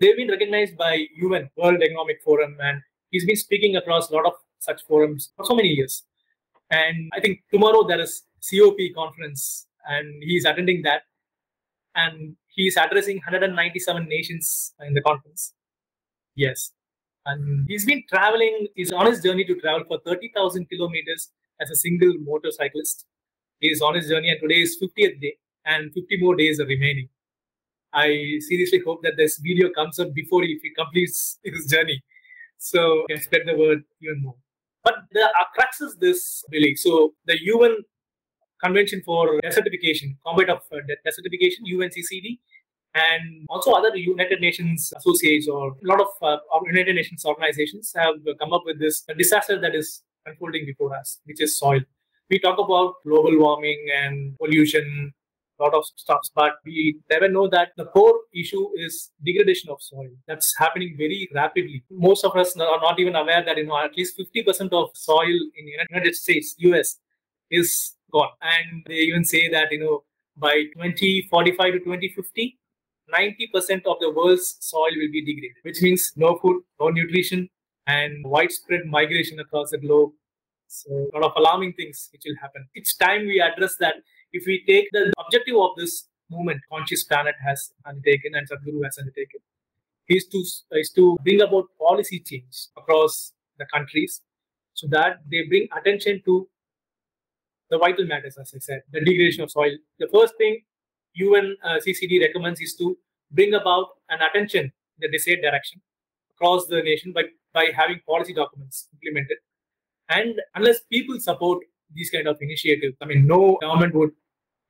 They've 0.00 0.16
been 0.16 0.28
recognized 0.28 0.76
by 0.76 1.06
UN, 1.16 1.48
World 1.56 1.80
Economic 1.82 2.22
Forum, 2.24 2.56
and 2.60 2.80
he's 3.10 3.24
been 3.24 3.36
speaking 3.36 3.76
across 3.76 4.10
a 4.10 4.14
lot 4.14 4.26
of 4.26 4.32
such 4.58 4.84
forums 4.84 5.30
for 5.36 5.44
so 5.46 5.54
many 5.54 5.68
years. 5.68 6.02
And 6.70 7.10
I 7.14 7.20
think 7.20 7.42
tomorrow 7.52 7.86
there 7.86 8.00
is 8.00 8.24
COP 8.50 8.78
conference, 8.96 9.66
and 9.86 10.22
he's 10.22 10.44
attending 10.44 10.82
that, 10.82 11.02
and 11.94 12.36
he's 12.48 12.76
addressing 12.76 13.16
197 13.18 14.08
nations 14.08 14.74
in 14.80 14.94
the 14.94 15.02
conference. 15.02 15.52
Yes, 16.34 16.72
and 17.26 17.66
he's 17.68 17.84
been 17.84 18.02
traveling. 18.08 18.66
He's 18.74 18.90
on 18.90 19.06
his 19.06 19.22
journey 19.22 19.44
to 19.44 19.54
travel 19.60 19.84
for 19.86 20.00
30,000 20.04 20.68
kilometers 20.68 21.30
as 21.60 21.70
a 21.70 21.76
single 21.76 22.14
motorcyclist. 22.20 23.06
He 23.60 23.68
is 23.68 23.80
on 23.80 23.94
his 23.94 24.08
journey, 24.08 24.30
and 24.30 24.40
today 24.40 24.60
is 24.60 24.76
50th 24.82 25.20
day, 25.20 25.36
and 25.64 25.92
50 25.92 26.20
more 26.20 26.34
days 26.36 26.60
are 26.60 26.66
remaining. 26.66 27.08
I 27.92 28.38
seriously 28.48 28.80
hope 28.84 29.02
that 29.02 29.16
this 29.16 29.38
video 29.38 29.70
comes 29.70 29.98
up 29.98 30.14
before 30.14 30.42
he 30.42 30.58
completes 30.76 31.38
his 31.44 31.66
journey, 31.66 32.02
so 32.58 33.04
can 33.08 33.20
spread 33.20 33.42
the 33.46 33.56
word 33.56 33.82
even 34.00 34.22
more. 34.22 34.34
But 34.82 34.94
the 35.12 35.28
crux 35.54 35.80
is 35.80 35.96
this, 35.96 36.44
really. 36.50 36.74
So 36.74 37.14
the 37.26 37.38
UN 37.44 37.76
Convention 38.62 39.02
for 39.04 39.40
Desertification, 39.40 40.16
Combat 40.26 40.50
of 40.50 40.60
uh, 40.72 40.76
Desertification, 41.06 41.60
UNCCD, 41.72 42.38
and 42.94 43.46
also 43.48 43.72
other 43.72 43.96
United 43.96 44.40
Nations 44.40 44.92
associates 44.96 45.48
or 45.48 45.68
a 45.72 45.86
lot 45.86 46.00
of 46.00 46.08
uh, 46.22 46.36
United 46.66 46.94
Nations 46.94 47.24
organizations 47.24 47.92
have 47.96 48.14
come 48.38 48.52
up 48.52 48.62
with 48.64 48.78
this 48.78 49.04
disaster 49.16 49.58
that 49.60 49.74
is 49.74 50.02
unfolding 50.26 50.66
before 50.66 50.94
us, 50.96 51.20
which 51.24 51.40
is 51.40 51.58
soil. 51.58 51.80
We 52.30 52.38
talk 52.38 52.58
about 52.58 52.94
global 53.04 53.38
warming 53.38 53.86
and 53.94 54.36
pollution, 54.38 55.12
a 55.58 55.62
lot 55.62 55.74
of 55.74 55.84
stuff, 55.96 56.20
but 56.34 56.52
we 56.64 57.00
never 57.10 57.28
know 57.28 57.48
that 57.48 57.72
the 57.76 57.86
core 57.86 58.20
issue 58.34 58.68
is 58.76 59.10
degradation 59.24 59.70
of 59.70 59.82
soil. 59.82 60.08
That's 60.26 60.54
happening 60.56 60.94
very 60.96 61.28
rapidly. 61.34 61.84
Most 61.90 62.24
of 62.24 62.36
us 62.36 62.56
are 62.56 62.80
not 62.80 62.98
even 62.98 63.16
aware 63.16 63.44
that 63.44 63.56
you 63.56 63.66
know 63.66 63.78
at 63.78 63.96
least 63.96 64.18
50% 64.18 64.72
of 64.72 64.90
soil 64.94 65.38
in 65.56 65.66
the 65.66 65.76
United 65.90 66.14
States, 66.14 66.54
US, 66.58 66.98
is 67.50 67.96
gone. 68.10 68.30
And 68.40 68.82
they 68.86 68.94
even 69.10 69.24
say 69.24 69.48
that 69.50 69.70
you 69.70 69.80
know 69.80 70.04
by 70.36 70.64
2045 70.74 71.72
to 71.72 71.78
2050, 71.80 72.58
90% 73.12 73.86
of 73.86 73.96
the 74.00 74.10
world's 74.10 74.56
soil 74.60 74.90
will 74.96 75.12
be 75.12 75.24
degraded, 75.24 75.56
which 75.62 75.82
means 75.82 76.12
no 76.16 76.38
food, 76.38 76.62
no 76.80 76.88
nutrition, 76.88 77.48
and 77.86 78.24
widespread 78.24 78.86
migration 78.86 79.40
across 79.40 79.70
the 79.70 79.78
globe. 79.78 80.12
So, 80.68 81.08
a 81.14 81.18
lot 81.18 81.30
of 81.30 81.32
alarming 81.36 81.74
things 81.74 82.08
which 82.12 82.22
will 82.24 82.36
happen. 82.40 82.66
It's 82.74 82.96
time 82.96 83.26
we 83.26 83.40
address 83.40 83.76
that. 83.80 83.96
If 84.32 84.44
we 84.46 84.64
take 84.66 84.88
the 84.92 85.12
objective 85.18 85.56
of 85.56 85.70
this 85.76 86.08
movement, 86.30 86.62
Conscious 86.70 87.04
Planet 87.04 87.34
has 87.46 87.72
undertaken 87.84 88.32
and 88.34 88.48
Sadhguru 88.48 88.84
has 88.84 88.96
undertaken, 88.98 89.40
is 90.08 90.26
to 90.28 90.44
is 90.78 90.90
to 90.92 91.18
bring 91.22 91.42
about 91.42 91.66
policy 91.78 92.20
change 92.20 92.68
across 92.76 93.32
the 93.58 93.66
countries, 93.66 94.22
so 94.72 94.86
that 94.88 95.18
they 95.30 95.42
bring 95.48 95.68
attention 95.76 96.22
to 96.24 96.48
the 97.68 97.78
vital 97.78 98.06
matters, 98.06 98.36
as 98.38 98.52
I 98.54 98.58
said, 98.58 98.82
the 98.92 99.00
degradation 99.00 99.42
of 99.42 99.50
soil. 99.50 99.76
The 99.98 100.08
first 100.08 100.34
thing 100.36 100.60
UN 101.14 101.56
uh, 101.64 101.78
CCD 101.86 102.20
recommends 102.20 102.60
is 102.60 102.74
to 102.76 102.96
bring 103.30 103.54
about 103.54 103.88
an 104.10 104.20
attention 104.22 104.64
in 104.64 105.00
the 105.00 105.10
desired 105.10 105.40
direction 105.42 105.80
across 106.34 106.66
the 106.66 106.82
nation 106.82 107.12
by, 107.12 107.22
by 107.52 107.70
having 107.74 108.00
policy 108.06 108.34
documents 108.34 108.88
implemented. 108.94 109.38
And 110.08 110.34
unless 110.54 110.80
people 110.90 111.18
support 111.20 111.60
these 111.94 112.10
kind 112.10 112.26
of 112.26 112.38
initiatives, 112.40 112.96
I 113.00 113.06
mean, 113.06 113.26
no 113.26 113.58
government 113.60 113.94
would 113.94 114.10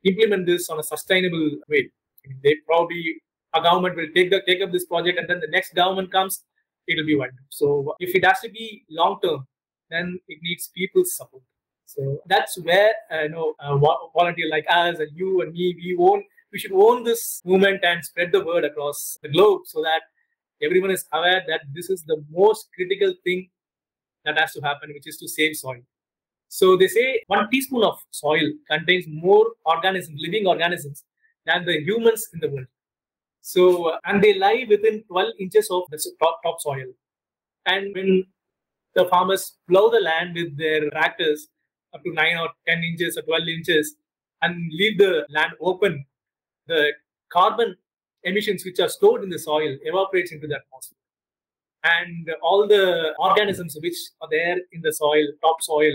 implement 0.04 0.46
this 0.46 0.68
on 0.68 0.78
a 0.78 0.82
sustainable 0.82 1.50
way. 1.68 1.90
I 2.24 2.28
mean, 2.28 2.40
they 2.42 2.56
probably 2.66 3.22
a 3.54 3.62
government 3.62 3.96
will 3.96 4.08
take 4.14 4.30
the 4.30 4.42
take 4.46 4.62
up 4.62 4.72
this 4.72 4.86
project, 4.86 5.18
and 5.18 5.28
then 5.28 5.40
the 5.40 5.48
next 5.50 5.74
government 5.74 6.10
comes, 6.10 6.44
it 6.86 6.96
will 6.96 7.06
be 7.06 7.16
wiped. 7.16 7.34
So 7.50 7.94
if 7.98 8.14
it 8.14 8.24
has 8.24 8.40
to 8.40 8.50
be 8.50 8.84
long 8.90 9.18
term, 9.22 9.46
then 9.90 10.18
it 10.28 10.38
needs 10.42 10.70
people's 10.74 11.14
support. 11.16 11.42
So 11.86 12.20
that's 12.26 12.58
where 12.62 12.92
uh, 13.12 13.22
you 13.24 13.28
know 13.28 13.54
a 13.60 13.78
volunteer 13.78 14.48
like 14.50 14.66
us 14.68 14.98
and 14.98 15.10
you 15.14 15.42
and 15.42 15.52
me 15.52 15.74
we 15.76 15.96
own 15.98 16.24
we 16.52 16.58
should 16.58 16.72
own 16.72 17.04
this 17.04 17.42
movement 17.44 17.84
and 17.84 18.04
spread 18.04 18.32
the 18.32 18.44
word 18.44 18.64
across 18.64 19.18
the 19.22 19.28
globe 19.28 19.62
so 19.66 19.82
that 19.82 20.02
everyone 20.62 20.90
is 20.90 21.04
aware 21.12 21.42
that 21.48 21.62
this 21.72 21.90
is 21.90 22.02
the 22.04 22.22
most 22.30 22.68
critical 22.74 23.14
thing 23.24 23.48
that 24.24 24.38
has 24.38 24.52
to 24.52 24.60
happen, 24.60 24.90
which 24.94 25.06
is 25.06 25.18
to 25.18 25.28
save 25.28 25.56
soil. 25.56 25.82
So 26.48 26.76
they 26.76 26.88
say 26.88 27.22
one 27.28 27.48
teaspoon 27.50 27.82
of 27.82 27.98
soil 28.10 28.46
contains 28.70 29.06
more 29.08 29.46
organisms, 29.64 30.20
living 30.22 30.46
organisms, 30.46 31.04
than 31.46 31.64
the 31.64 31.80
humans 31.80 32.28
in 32.34 32.40
the 32.40 32.48
world. 32.48 32.66
So, 33.40 33.88
uh, 33.88 33.98
and 34.04 34.22
they 34.22 34.38
lie 34.38 34.64
within 34.68 35.02
12 35.08 35.32
inches 35.40 35.68
of 35.70 35.82
the 35.90 35.98
top, 36.20 36.40
top 36.44 36.60
soil. 36.60 36.86
And 37.66 37.94
when 37.94 38.24
the 38.94 39.06
farmers 39.06 39.56
plow 39.68 39.88
the 39.88 40.00
land 40.00 40.34
with 40.34 40.56
their 40.56 40.88
tractors, 40.90 41.48
up 41.94 42.02
to 42.04 42.12
9 42.12 42.36
or 42.38 42.48
10 42.68 42.84
inches 42.84 43.16
or 43.16 43.22
12 43.22 43.48
inches 43.48 43.96
and 44.42 44.70
leave 44.72 44.98
the 44.98 45.26
land 45.30 45.52
open, 45.60 46.04
the 46.66 46.92
carbon 47.32 47.76
emissions 48.24 48.64
which 48.64 48.80
are 48.80 48.88
stored 48.88 49.22
in 49.22 49.30
the 49.30 49.38
soil 49.38 49.76
evaporates 49.82 50.32
into 50.32 50.46
the 50.46 50.56
atmosphere. 50.56 50.98
And 51.84 52.30
all 52.42 52.68
the 52.68 53.14
organisms 53.18 53.76
which 53.82 53.96
are 54.20 54.28
there 54.30 54.56
in 54.72 54.82
the 54.82 54.92
soil, 54.92 55.26
topsoil, 55.40 55.92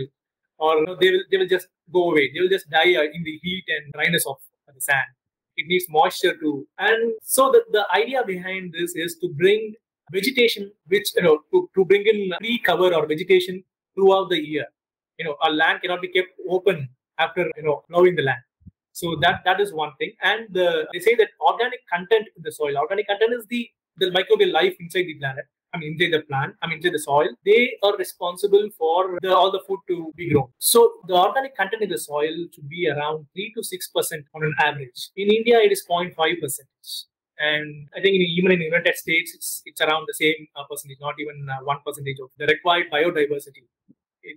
or 0.58 0.78
you 0.78 0.86
know, 0.86 0.98
they 1.00 1.12
will 1.12 1.24
they 1.32 1.38
will 1.38 1.48
just 1.48 1.68
go 1.94 2.12
away. 2.12 2.32
They 2.34 2.42
will 2.42 2.50
just 2.50 2.70
die 2.70 2.96
uh, 2.96 3.04
in 3.04 3.24
the 3.24 3.40
heat 3.42 3.64
and 3.68 3.94
dryness 3.94 4.26
of 4.26 4.36
the 4.74 4.82
sand. 4.82 5.08
It 5.56 5.68
needs 5.68 5.86
moisture 5.90 6.36
too. 6.38 6.68
And 6.78 7.14
so 7.24 7.52
the, 7.52 7.64
the 7.72 7.86
idea 7.96 8.24
behind 8.26 8.74
this 8.74 8.96
is 8.96 9.18
to 9.22 9.30
bring 9.30 9.74
vegetation, 10.12 10.72
which 10.88 11.10
you 11.16 11.24
know, 11.24 11.40
to, 11.52 11.70
to 11.76 11.86
bring 11.86 12.06
in 12.06 12.34
tree 12.40 12.60
cover 12.60 12.94
or 12.94 13.06
vegetation 13.08 13.64
throughout 13.96 14.30
the 14.30 14.40
year 14.46 14.66
you 15.18 15.26
know 15.26 15.36
a 15.44 15.50
land 15.52 15.82
cannot 15.82 16.02
be 16.02 16.08
kept 16.08 16.30
open 16.50 16.88
after 17.18 17.50
you 17.58 17.64
know 17.64 17.84
plowing 17.90 18.16
the 18.16 18.22
land 18.22 18.42
so 19.00 19.16
that 19.24 19.38
that 19.48 19.60
is 19.66 19.74
one 19.84 19.94
thing 20.00 20.12
and 20.30 20.48
the, 20.58 20.68
they 20.94 21.02
say 21.08 21.16
that 21.22 21.30
organic 21.52 21.82
content 21.94 22.26
in 22.36 22.42
the 22.48 22.54
soil 22.60 22.76
organic 22.84 23.08
content 23.12 23.34
is 23.40 23.46
the 23.54 23.62
the 24.02 24.10
microbial 24.18 24.52
life 24.60 24.76
inside 24.86 25.08
the 25.12 25.18
planet 25.22 25.46
I 25.74 25.80
mean, 25.80 25.94
inside 25.94 26.18
the 26.18 26.24
plant, 26.24 26.56
I 26.62 26.68
mean, 26.68 26.78
inside 26.78 26.94
the 26.94 27.00
soil, 27.00 27.30
they 27.46 27.74
are 27.84 27.96
responsible 27.98 28.70
for 28.78 29.20
the, 29.22 29.36
all 29.36 29.52
the 29.52 29.62
food 29.68 29.80
to 29.90 30.14
be 30.16 30.32
grown. 30.32 30.48
So 30.60 30.94
the 31.08 31.16
organic 31.16 31.56
content 31.58 31.84
in 31.84 31.90
the 31.90 31.98
soil 31.98 32.34
should 32.54 32.70
be 32.70 32.90
around 32.90 33.28
3 33.34 33.54
to 33.56 33.62
6% 33.62 34.24
on 34.36 34.44
an 34.44 34.56
average. 34.60 35.10
In 35.16 35.28
India, 35.30 35.60
it 35.60 35.72
is 35.72 35.86
0.5%. 35.90 36.60
And 37.40 37.88
I 37.96 38.02
think 38.02 38.16
in, 38.16 38.22
even 38.22 38.52
in 38.54 38.60
the 38.60 38.66
United 38.66 38.96
States, 38.96 39.34
it's, 39.36 39.62
it's 39.66 39.82
around 39.82 40.06
the 40.08 40.14
same 40.14 40.48
uh, 40.56 40.64
percentage, 40.70 40.98
not 41.02 41.16
even 41.20 41.48
uh, 41.50 41.64
1% 41.64 41.78
of 42.24 42.30
the 42.38 42.48
required 42.48 42.88
biodiversity 42.92 43.64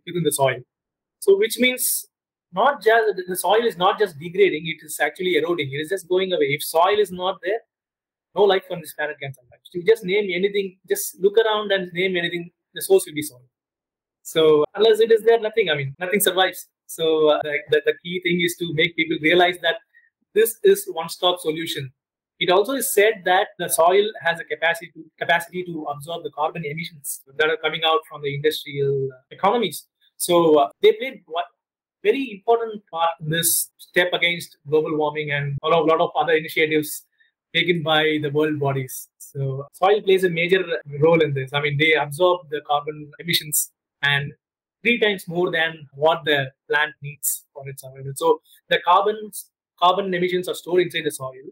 within 0.07 0.23
the 0.23 0.33
soil. 0.33 0.59
So, 1.21 1.39
which 1.39 1.59
means 1.59 2.07
not 2.53 2.83
just 2.83 3.21
the 3.29 3.37
soil 3.37 3.65
is 3.65 3.77
not 3.77 3.99
just 3.99 4.19
degrading; 4.19 4.67
it 4.67 4.85
is 4.85 4.99
actually 5.01 5.37
eroding. 5.37 5.73
It 5.73 5.79
is 5.79 5.89
just 5.89 6.09
going 6.09 6.33
away. 6.33 6.47
If 6.47 6.63
soil 6.63 6.99
is 6.99 7.13
not 7.13 7.39
there, 7.43 7.61
no 8.35 8.43
life 8.43 8.65
on 8.71 8.81
this 8.81 8.95
planet 8.95 9.17
can 9.21 9.33
survive. 9.33 9.61
You 9.73 9.85
just 9.85 10.05
name 10.05 10.31
anything, 10.33 10.79
just 10.89 11.21
look 11.21 11.37
around 11.39 11.73
and 11.73 11.93
name 11.93 12.17
anything. 12.17 12.51
The 12.75 12.83
source 12.83 13.07
will 13.07 13.15
be 13.15 13.23
soil. 13.23 13.43
So 14.23 14.65
unless 14.75 15.01
it 15.01 15.11
is 15.11 15.23
there, 15.23 15.41
nothing. 15.41 15.71
I 15.71 15.75
mean, 15.75 15.95
nothing 15.99 16.21
survives. 16.21 16.69
So 16.87 17.31
uh, 17.31 17.41
the, 17.71 17.83
the, 17.87 17.95
key 18.03 18.21
thing 18.21 18.41
is 18.45 18.57
to 18.57 18.73
make 18.75 18.97
people 18.97 19.17
realize 19.23 19.59
that 19.63 19.77
this 20.35 20.59
is 20.65 20.85
one-stop 20.93 21.39
solution. 21.39 21.93
It 22.41 22.51
also 22.51 22.73
is 22.73 22.93
said 22.93 23.23
that 23.27 23.49
the 23.59 23.69
soil 23.69 24.05
has 24.23 24.41
a 24.41 24.45
capacity 24.45 24.91
to, 24.95 25.05
capacity 25.19 25.63
to 25.65 25.85
absorb 25.85 26.25
the 26.25 26.31
carbon 26.31 26.65
emissions 26.65 27.23
that 27.37 27.49
are 27.49 27.59
coming 27.59 27.83
out 27.85 28.01
from 28.09 28.23
the 28.23 28.35
industrial 28.35 29.09
economies. 29.31 29.87
So 30.17 30.59
uh, 30.59 30.69
they 30.83 30.93
play 30.93 31.23
what 31.27 31.45
very 32.03 32.31
important 32.33 32.83
part 32.91 33.11
in 33.21 33.31
this 33.31 33.71
step 33.79 34.13
against 34.13 34.57
global 34.69 34.97
warming 34.97 35.33
and 35.33 35.57
a 35.63 35.69
lot, 35.69 36.01
of 36.01 36.11
other 36.17 36.33
initiatives 36.33 37.05
taken 37.55 37.83
by 37.83 38.19
the 38.23 38.31
world 38.31 38.59
bodies. 38.59 39.09
So 39.19 39.67
soil 39.73 40.01
plays 40.03 40.25
a 40.25 40.31
major 40.31 40.65
role 41.01 41.21
in 41.21 41.35
this. 41.35 41.53
I 41.53 41.61
mean, 41.61 41.77
they 41.79 41.95
absorb 41.95 42.49
the 42.51 42.61
carbon 42.67 43.11
emissions 43.19 43.71
and 44.03 44.33
three 44.83 44.99
times 44.99 45.29
more 45.29 45.51
than 45.51 45.89
what 45.95 46.25
the 46.25 46.51
plant 46.69 46.95
needs 47.03 47.45
for 47.53 47.69
its 47.69 47.83
survival. 47.83 48.13
So 48.15 48.41
the 48.69 48.79
carbon 48.85 49.31
carbon 49.79 50.13
emissions 50.13 50.49
are 50.49 50.55
stored 50.55 50.83
inside 50.83 51.05
the 51.05 51.11
soil 51.11 51.51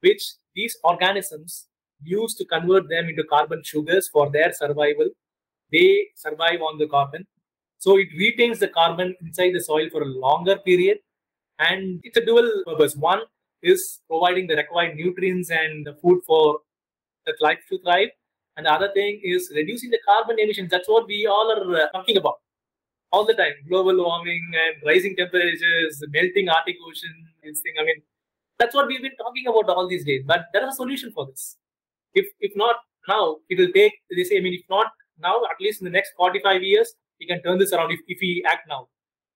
which 0.00 0.22
these 0.54 0.76
organisms 0.84 1.66
use 2.02 2.34
to 2.34 2.44
convert 2.44 2.88
them 2.88 3.08
into 3.08 3.24
carbon 3.24 3.62
sugars 3.62 4.08
for 4.08 4.30
their 4.30 4.52
survival. 4.52 5.08
They 5.72 6.08
survive 6.16 6.60
on 6.60 6.78
the 6.78 6.88
carbon. 6.88 7.26
So 7.80 7.96
it 7.96 8.08
retains 8.14 8.58
the 8.58 8.68
carbon 8.68 9.14
inside 9.22 9.52
the 9.54 9.60
soil 9.60 9.88
for 9.90 10.02
a 10.02 10.12
longer 10.26 10.56
period. 10.58 10.98
And 11.58 12.00
it's 12.04 12.16
a 12.18 12.24
dual 12.24 12.48
purpose. 12.66 12.94
One 12.94 13.20
is 13.62 14.00
providing 14.06 14.46
the 14.48 14.56
required 14.56 14.96
nutrients 14.96 15.50
and 15.50 15.86
the 15.86 15.94
food 15.94 16.20
for 16.26 16.60
the 17.24 17.34
life 17.40 17.60
to 17.70 17.78
thrive. 17.78 18.08
And 18.56 18.66
the 18.66 18.72
other 18.72 18.90
thing 18.92 19.20
is 19.24 19.50
reducing 19.54 19.88
the 19.88 19.98
carbon 20.06 20.38
emissions. 20.38 20.70
That's 20.70 20.88
what 20.90 21.06
we 21.06 21.26
all 21.26 21.50
are 21.50 21.82
uh, 21.82 21.88
talking 21.92 22.18
about 22.18 22.34
all 23.12 23.24
the 23.24 23.32
time. 23.32 23.54
Global 23.66 23.96
warming 23.96 24.52
and 24.62 24.86
rising 24.86 25.16
temperatures, 25.16 26.02
melting 26.08 26.50
Arctic 26.50 26.76
Ocean, 26.86 27.28
this 27.42 27.60
thing. 27.60 27.72
I 27.80 27.84
mean, 27.84 28.02
that's 28.58 28.74
what 28.74 28.88
we've 28.88 29.00
been 29.00 29.16
talking 29.16 29.46
about 29.46 29.74
all 29.74 29.88
these 29.88 30.04
days. 30.04 30.22
But 30.26 30.46
there 30.52 30.66
is 30.66 30.74
a 30.74 30.76
solution 30.76 31.12
for 31.12 31.24
this. 31.24 31.56
If 32.12 32.26
if 32.40 32.52
not 32.56 32.76
now, 33.08 33.38
it 33.48 33.58
will 33.58 33.72
take. 33.72 33.94
They 34.14 34.24
say, 34.24 34.36
I 34.36 34.40
mean, 34.40 34.52
if 34.52 34.68
not 34.68 34.88
now, 35.18 35.36
at 35.44 35.58
least 35.60 35.80
in 35.80 35.86
the 35.86 35.90
next 35.90 36.12
45 36.18 36.62
years, 36.62 36.94
we 37.20 37.26
can 37.26 37.42
turn 37.42 37.58
this 37.58 37.72
around 37.72 37.92
if, 37.92 38.00
if 38.08 38.18
we 38.20 38.42
act 38.46 38.66
now. 38.68 38.88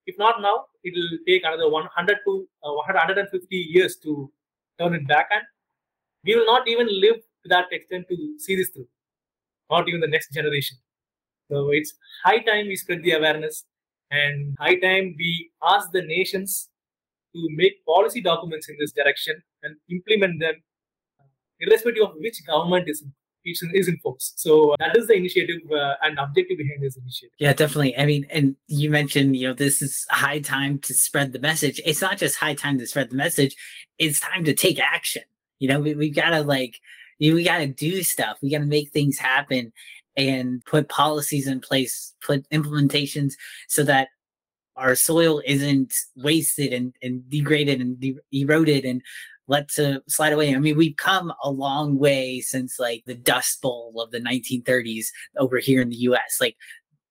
If 0.07 0.17
not 0.19 0.41
now, 0.41 0.67
it 0.83 0.95
will 0.95 1.19
take 1.27 1.45
another 1.45 1.69
100 1.71 2.19
to 2.27 2.49
uh, 2.65 2.73
150 2.73 3.57
years 3.57 3.97
to 4.03 4.31
turn 4.79 4.95
it 4.95 5.07
back, 5.07 5.29
and 5.31 5.43
we 6.25 6.37
will 6.37 6.47
not 6.47 6.67
even 6.69 6.89
live 6.89 7.17
to 7.17 7.49
that 7.49 7.67
extent 7.71 8.07
to 8.11 8.17
see 8.39 8.57
this 8.57 8.71
through. 8.71 8.89
Not 9.71 9.89
even 9.89 10.01
the 10.01 10.09
next 10.09 10.33
generation. 10.33 10.79
So 11.51 11.71
it's 11.71 11.95
high 12.25 12.41
time 12.41 12.67
we 12.67 12.77
spread 12.77 13.03
the 13.03 13.13
awareness, 13.13 13.65
and 14.11 14.57
high 14.59 14.77
time 14.77 15.15
we 15.19 15.51
ask 15.63 15.91
the 15.93 16.03
nations 16.03 16.69
to 17.35 17.49
make 17.51 17.85
policy 17.85 18.21
documents 18.21 18.69
in 18.69 18.77
this 18.79 18.93
direction 18.93 19.43
and 19.63 19.77
implement 19.91 20.41
them, 20.41 20.55
irrespective 21.61 22.05
of 22.05 22.15
which 22.19 22.47
government 22.47 22.89
is 22.89 23.05
is 23.45 23.89
in. 23.89 23.99
So 24.19 24.75
that 24.79 24.97
is 24.97 25.07
the 25.07 25.15
initiative 25.15 25.61
uh, 25.71 25.95
and 26.03 26.19
objective 26.19 26.59
behind 26.59 26.83
this 26.83 26.97
initiative. 26.97 27.31
Yeah, 27.39 27.53
definitely. 27.53 27.97
I 27.97 28.07
mean, 28.07 28.27
and 28.31 28.57
you 28.67 28.91
mentioned, 28.91 29.37
you 29.37 29.49
know, 29.49 29.55
this 29.55 29.83
is 29.83 30.07
high 30.11 30.41
time 30.41 30.79
to 30.81 30.95
spread 30.95 31.33
the 31.33 31.39
message. 31.39 31.81
It's 31.85 32.01
not 32.01 32.19
just 32.19 32.37
high 32.37 32.55
time 32.55 32.79
to 32.79 32.87
spread 32.87 33.11
the 33.11 33.17
message; 33.17 33.57
it's 33.99 34.21
time 34.21 34.45
to 34.45 34.55
take 34.55 34.81
action. 34.81 35.23
You 35.59 35.69
know, 35.69 35.81
we 35.81 35.95
we 35.95 36.11
gotta 36.11 36.43
like, 36.43 36.81
we 37.21 37.45
gotta 37.45 37.67
do 37.67 38.03
stuff. 38.03 38.39
We 38.43 38.51
gotta 38.51 38.67
make 38.67 38.91
things 38.91 39.19
happen 39.19 39.73
and 40.17 40.65
put 40.65 40.89
policies 40.89 41.47
in 41.49 41.61
place, 41.61 42.15
put 42.21 42.49
implementations 42.51 43.35
so 43.69 43.83
that 43.85 44.09
our 44.77 44.95
soil 44.95 45.41
isn't 45.45 45.95
wasted 46.17 46.73
and, 46.73 46.95
and 47.03 47.29
degraded 47.31 47.81
and 47.81 47.99
de- 48.01 48.19
eroded 48.33 48.85
and 48.85 49.03
let 49.47 49.69
to 49.71 50.03
slide 50.09 50.33
away. 50.33 50.55
I 50.55 50.59
mean, 50.59 50.77
we've 50.77 50.97
come 50.97 51.33
a 51.43 51.51
long 51.51 51.99
way 51.99 52.41
since 52.41 52.79
like 52.79 53.03
the 53.07 53.15
Dust 53.15 53.61
Bowl 53.61 53.95
of 54.01 54.11
the 54.11 54.21
1930s 54.21 55.07
over 55.39 55.59
here 55.59 55.83
in 55.83 55.91
the 55.91 55.97
U.S. 55.97 56.39
Like 56.41 56.57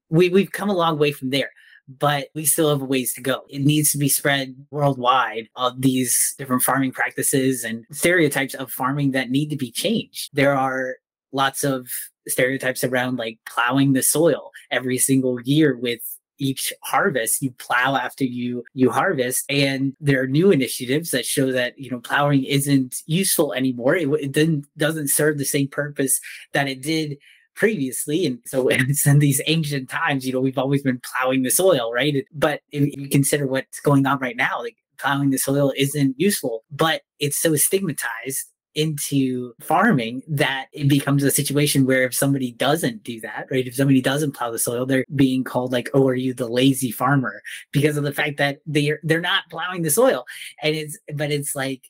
we 0.09 0.29
we've 0.29 0.51
come 0.51 0.69
a 0.69 0.75
long 0.75 0.97
way 0.97 1.11
from 1.11 1.29
there, 1.29 1.51
but 1.87 2.27
we 2.33 2.45
still 2.45 2.69
have 2.69 2.81
a 2.81 2.85
ways 2.85 3.13
to 3.13 3.21
go. 3.21 3.43
It 3.49 3.61
needs 3.61 3.91
to 3.91 3.97
be 3.97 4.09
spread 4.09 4.55
worldwide 4.71 5.47
of 5.55 5.81
these 5.81 6.35
different 6.37 6.63
farming 6.63 6.91
practices 6.91 7.63
and 7.63 7.85
stereotypes 7.91 8.53
of 8.53 8.71
farming 8.71 9.11
that 9.11 9.29
need 9.29 9.49
to 9.49 9.57
be 9.57 9.71
changed. 9.71 10.29
There 10.33 10.55
are 10.55 10.95
lots 11.31 11.63
of 11.63 11.87
stereotypes 12.27 12.83
around 12.83 13.17
like 13.17 13.39
plowing 13.47 13.93
the 13.93 14.03
soil 14.03 14.51
every 14.71 14.97
single 14.97 15.41
year 15.41 15.75
with 15.75 15.99
each 16.39 16.73
harvest 16.83 17.41
you 17.41 17.51
plow 17.51 17.95
after 17.95 18.23
you 18.23 18.63
you 18.73 18.91
harvest. 18.91 19.45
And 19.49 19.93
there 19.99 20.21
are 20.21 20.27
new 20.27 20.51
initiatives 20.51 21.11
that 21.11 21.25
show 21.25 21.51
that 21.51 21.77
you 21.77 21.89
know 21.89 21.99
plowing 21.99 22.43
isn't 22.43 22.97
useful 23.05 23.53
anymore. 23.53 23.95
It, 23.95 24.09
it 24.09 24.31
didn't 24.31 24.67
doesn't 24.77 25.09
serve 25.09 25.37
the 25.37 25.45
same 25.45 25.67
purpose 25.67 26.19
that 26.53 26.67
it 26.67 26.81
did 26.81 27.17
previously. 27.55 28.25
And 28.25 28.39
so 28.45 28.67
it's 28.69 29.05
in 29.07 29.19
these 29.19 29.41
ancient 29.47 29.89
times 29.89 30.25
you 30.25 30.33
know 30.33 30.41
we've 30.41 30.57
always 30.57 30.83
been 30.83 31.01
plowing 31.03 31.43
the 31.43 31.51
soil 31.51 31.91
right? 31.93 32.25
But 32.33 32.61
if 32.71 32.95
you 32.97 33.09
consider 33.09 33.47
what's 33.47 33.79
going 33.79 34.05
on 34.05 34.19
right 34.19 34.37
now 34.37 34.59
like 34.61 34.75
plowing 34.99 35.31
the 35.31 35.37
soil 35.37 35.73
isn't 35.75 36.15
useful 36.17 36.63
but 36.71 37.01
it's 37.19 37.37
so 37.37 37.55
stigmatized 37.55 38.45
into 38.75 39.53
farming 39.61 40.23
that 40.27 40.67
it 40.73 40.87
becomes 40.87 41.23
a 41.23 41.31
situation 41.31 41.85
where 41.85 42.03
if 42.03 42.13
somebody 42.13 42.51
doesn't 42.51 43.03
do 43.03 43.19
that, 43.21 43.47
right? 43.51 43.67
If 43.67 43.75
somebody 43.75 44.01
doesn't 44.01 44.33
plow 44.33 44.51
the 44.51 44.59
soil, 44.59 44.85
they're 44.85 45.05
being 45.15 45.43
called 45.43 45.71
like, 45.71 45.89
"Oh, 45.93 46.07
are 46.07 46.15
you 46.15 46.33
the 46.33 46.47
lazy 46.47 46.91
farmer?" 46.91 47.41
Because 47.71 47.97
of 47.97 48.03
the 48.03 48.13
fact 48.13 48.37
that 48.37 48.59
they're 48.65 48.99
they're 49.03 49.21
not 49.21 49.43
plowing 49.49 49.83
the 49.83 49.89
soil, 49.89 50.25
and 50.61 50.75
it's 50.75 50.97
but 51.15 51.31
it's 51.31 51.55
like 51.55 51.83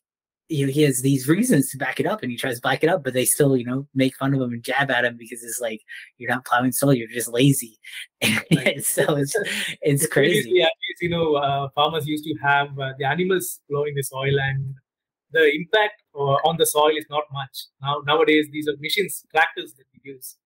you 0.49 0.65
know 0.65 0.71
he 0.71 0.81
has 0.83 1.01
these 1.01 1.27
reasons 1.27 1.69
to 1.71 1.77
back 1.77 1.99
it 1.99 2.05
up 2.05 2.21
and 2.21 2.31
he 2.31 2.37
tries 2.37 2.55
to 2.55 2.61
back 2.61 2.83
it 2.83 2.89
up 2.89 3.03
but 3.03 3.13
they 3.13 3.25
still 3.25 3.55
you 3.55 3.65
know 3.65 3.87
make 3.95 4.15
fun 4.15 4.33
of 4.33 4.41
him 4.41 4.51
and 4.51 4.63
jab 4.63 4.91
at 4.91 5.05
him 5.05 5.15
because 5.17 5.43
it's 5.43 5.61
like 5.61 5.81
you're 6.17 6.29
not 6.29 6.45
plowing 6.45 6.71
soil 6.71 6.93
you're 6.93 7.07
just 7.07 7.29
lazy 7.29 7.79
right. 8.55 8.83
so 8.83 9.15
it's 9.15 9.35
it's 9.81 10.05
crazy 10.05 10.51
Yeah, 10.53 10.67
you 11.01 11.09
know 11.09 11.35
uh, 11.35 11.69
farmers 11.73 12.05
used 12.05 12.25
to 12.25 12.35
have 12.43 12.77
uh, 12.77 12.91
the 12.99 13.05
animals 13.05 13.61
plowing 13.69 13.95
the 13.95 14.03
soil 14.03 14.39
and 14.39 14.75
the 15.33 15.53
impact 15.55 16.01
uh, 16.15 16.37
on 16.47 16.57
the 16.57 16.65
soil 16.65 16.95
is 16.95 17.05
not 17.09 17.23
much. 17.33 17.65
Now 17.81 18.01
nowadays 18.05 18.47
these 18.51 18.67
are 18.67 18.75
machines, 18.79 19.25
tractors 19.31 19.73
that 19.73 19.85
we 19.93 20.11
use, 20.11 20.37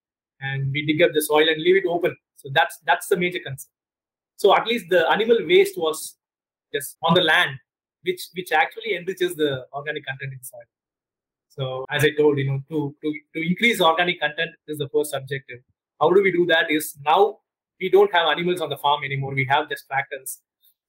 and 0.42 0.72
we 0.72 0.86
dig 0.86 1.02
up 1.02 1.12
the 1.14 1.22
soil 1.22 1.48
and 1.48 1.62
leave 1.62 1.76
it 1.76 1.86
open. 1.88 2.16
So 2.38 2.50
that's 2.54 2.80
that's 2.86 3.08
the 3.08 3.18
major 3.18 3.40
concern. 3.40 3.72
So 4.38 4.56
at 4.56 4.68
least 4.68 4.86
the 4.90 5.10
animal 5.12 5.38
waste 5.46 5.78
was 5.78 6.18
just 6.74 6.98
on 7.04 7.14
the 7.14 7.22
land, 7.22 7.58
which 8.04 8.22
which 8.36 8.52
actually 8.52 8.96
enriches 8.96 9.36
the 9.36 9.66
organic 9.74 10.06
content 10.06 10.34
in 10.34 10.44
soil. 10.44 10.70
So 11.50 11.86
as 11.90 12.04
I 12.04 12.12
told, 12.12 12.38
you 12.38 12.46
know, 12.46 12.62
to 12.70 12.96
to 13.04 13.14
to 13.36 13.48
increase 13.48 13.82
organic 13.82 14.20
content 14.20 14.52
is 14.68 14.78
the 14.78 14.90
first 14.90 15.14
objective. 15.14 15.60
How 16.00 16.10
do 16.12 16.22
we 16.22 16.32
do 16.32 16.46
that? 16.48 16.70
Is 16.70 16.96
now 17.04 17.40
we 17.80 17.90
don't 17.90 18.14
have 18.14 18.28
animals 18.28 18.62
on 18.62 18.70
the 18.70 18.78
farm 18.78 19.04
anymore. 19.04 19.34
We 19.34 19.46
have 19.50 19.70
just 19.70 19.88
tractors. 19.88 20.40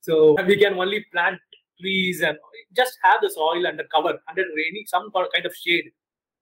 So 0.01 0.37
we 0.47 0.57
can 0.57 0.75
only 0.79 1.05
plant 1.13 1.41
trees 1.81 2.23
and 2.23 2.37
just 2.77 2.99
have 3.03 3.21
the 3.23 3.31
soil 3.31 3.67
under 3.67 3.85
cover, 3.85 4.19
under 4.29 4.45
rainy, 4.57 4.85
some 4.87 5.11
kind 5.13 5.47
of 5.47 5.55
shade 5.55 5.91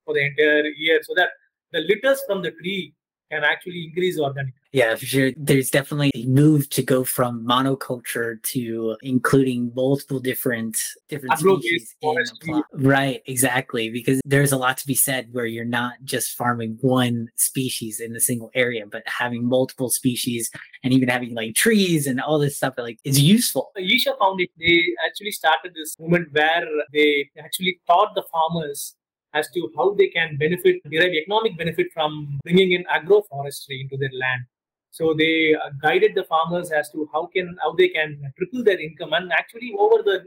for 0.05 0.15
the 0.15 0.25
entire 0.25 0.67
year 0.67 1.01
so 1.03 1.15
that 1.15 1.31
the 1.73 1.81
litters 1.81 2.21
from 2.27 2.43
the 2.43 2.51
tree 2.53 2.95
can 3.31 3.45
actually 3.45 3.85
increase 3.87 4.19
organic. 4.19 4.55
Yeah, 4.73 4.95
for 4.95 5.07
sure. 5.07 5.33
There's 5.37 5.71
definitely 5.71 6.11
a 6.15 6.27
move 6.27 6.69
to 6.71 6.83
go 6.83 7.03
from 7.03 7.47
monoculture 7.47 8.43
to 8.43 8.97
including 9.03 9.73
multiple 9.75 10.21
different 10.21 10.77
different 11.09 11.39
species. 11.39 11.95
In 12.03 12.63
right, 12.75 13.23
exactly. 13.27 13.89
Because 13.91 14.21
there's 14.25 14.53
a 14.53 14.57
lot 14.57 14.77
to 14.79 14.87
be 14.87 14.95
said 14.95 15.29
where 15.33 15.47
you're 15.47 15.65
not 15.65 15.95
just 16.05 16.37
farming 16.37 16.79
one 16.83 17.29
species 17.37 18.01
in 18.01 18.15
a 18.15 18.21
single 18.21 18.51
area, 18.55 18.85
but 18.87 19.03
having 19.07 19.49
multiple 19.49 19.89
species 19.89 20.51
and 20.85 20.93
even 20.93 21.09
having 21.09 21.35
like 21.35 21.55
trees 21.55 22.07
and 22.07 22.21
all 22.21 22.39
this 22.39 22.57
stuff 22.57 22.75
like 22.77 22.99
is 23.05 23.21
useful. 23.21 23.71
Isha 23.77 24.15
it. 24.39 24.51
they 24.59 24.83
actually 25.07 25.33
started 25.33 25.73
this 25.75 25.97
movement 25.99 26.29
where 26.33 26.67
they 26.93 27.31
actually 27.39 27.81
taught 27.87 28.15
the 28.15 28.25
farmers 28.31 28.95
as 29.39 29.49
to 29.55 29.71
how 29.77 29.95
they 29.95 30.09
can 30.09 30.37
benefit, 30.37 30.77
derive 30.91 31.13
economic 31.13 31.57
benefit 31.59 31.89
from 31.93 32.39
bringing 32.45 32.73
in 32.73 32.85
agroforestry 32.85 33.81
into 33.83 33.97
their 33.97 34.15
land. 34.23 34.43
So 34.91 35.15
they 35.15 35.55
uh, 35.55 35.71
guided 35.83 36.15
the 36.15 36.25
farmers 36.25 36.71
as 36.71 36.91
to 36.93 37.09
how 37.13 37.27
can 37.27 37.57
how 37.63 37.75
they 37.81 37.89
can 37.89 38.33
triple 38.39 38.65
their 38.65 38.81
income. 38.81 39.13
And 39.13 39.33
actually, 39.33 39.73
over 39.79 40.03
the 40.03 40.27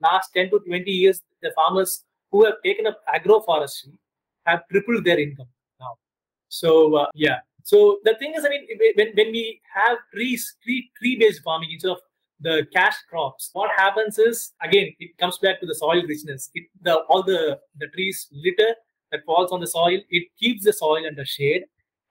last 0.00 0.30
10 0.34 0.50
to 0.50 0.60
20 0.60 0.90
years, 0.90 1.20
the 1.42 1.52
farmers 1.54 2.04
who 2.30 2.44
have 2.44 2.54
taken 2.64 2.86
up 2.86 3.00
agroforestry 3.14 3.98
have 4.46 4.62
tripled 4.70 5.04
their 5.04 5.18
income 5.18 5.48
now. 5.80 5.96
So 6.48 6.96
uh, 6.96 7.06
yeah. 7.14 7.40
So 7.64 7.98
the 8.04 8.14
thing 8.14 8.34
is, 8.36 8.44
I 8.44 8.48
mean, 8.48 8.66
when, 8.96 9.08
when 9.16 9.32
we 9.32 9.60
have 9.74 9.98
trees, 10.14 10.56
tree 10.62 10.90
tree 10.98 11.16
based 11.18 11.42
farming 11.42 11.70
instead 11.72 11.90
of 11.90 11.98
the 12.40 12.66
cash 12.72 12.96
crops, 13.08 13.50
what 13.52 13.70
happens 13.76 14.18
is 14.18 14.52
again 14.62 14.92
it 14.98 15.16
comes 15.18 15.38
back 15.38 15.60
to 15.60 15.66
the 15.66 15.74
soil 15.74 16.02
richness. 16.06 16.50
It, 16.54 16.64
the 16.82 16.96
all 17.08 17.22
the 17.22 17.58
the 17.78 17.88
trees 17.88 18.28
litter 18.32 18.74
that 19.12 19.20
falls 19.24 19.52
on 19.52 19.60
the 19.60 19.66
soil, 19.66 20.00
it 20.10 20.28
keeps 20.38 20.64
the 20.64 20.72
soil 20.72 21.06
under 21.06 21.24
shade 21.24 21.62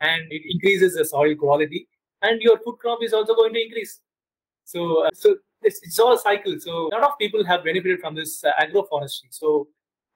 and 0.02 0.24
it 0.32 0.42
increases 0.50 0.96
the 0.96 1.06
soil 1.06 1.36
quality, 1.36 1.88
and 2.22 2.42
your 2.42 2.58
food 2.60 2.78
crop 2.80 3.00
is 3.02 3.14
also 3.14 3.36
going 3.36 3.54
to 3.54 3.62
increase. 3.62 4.00
So 4.66 5.06
uh, 5.06 5.10
so 5.14 5.38
it's, 5.62 5.80
it's 5.84 6.00
all 6.00 6.14
a 6.14 6.20
cycle. 6.20 6.56
So 6.60 6.88
a 6.88 6.96
lot 6.96 7.04
of 7.04 7.18
people 7.20 7.46
have 7.46 7.64
benefited 7.64 8.00
from 8.00 8.16
this 8.16 8.44
uh, 8.44 8.52
agroforestry. 8.62 9.30
So 9.32 9.68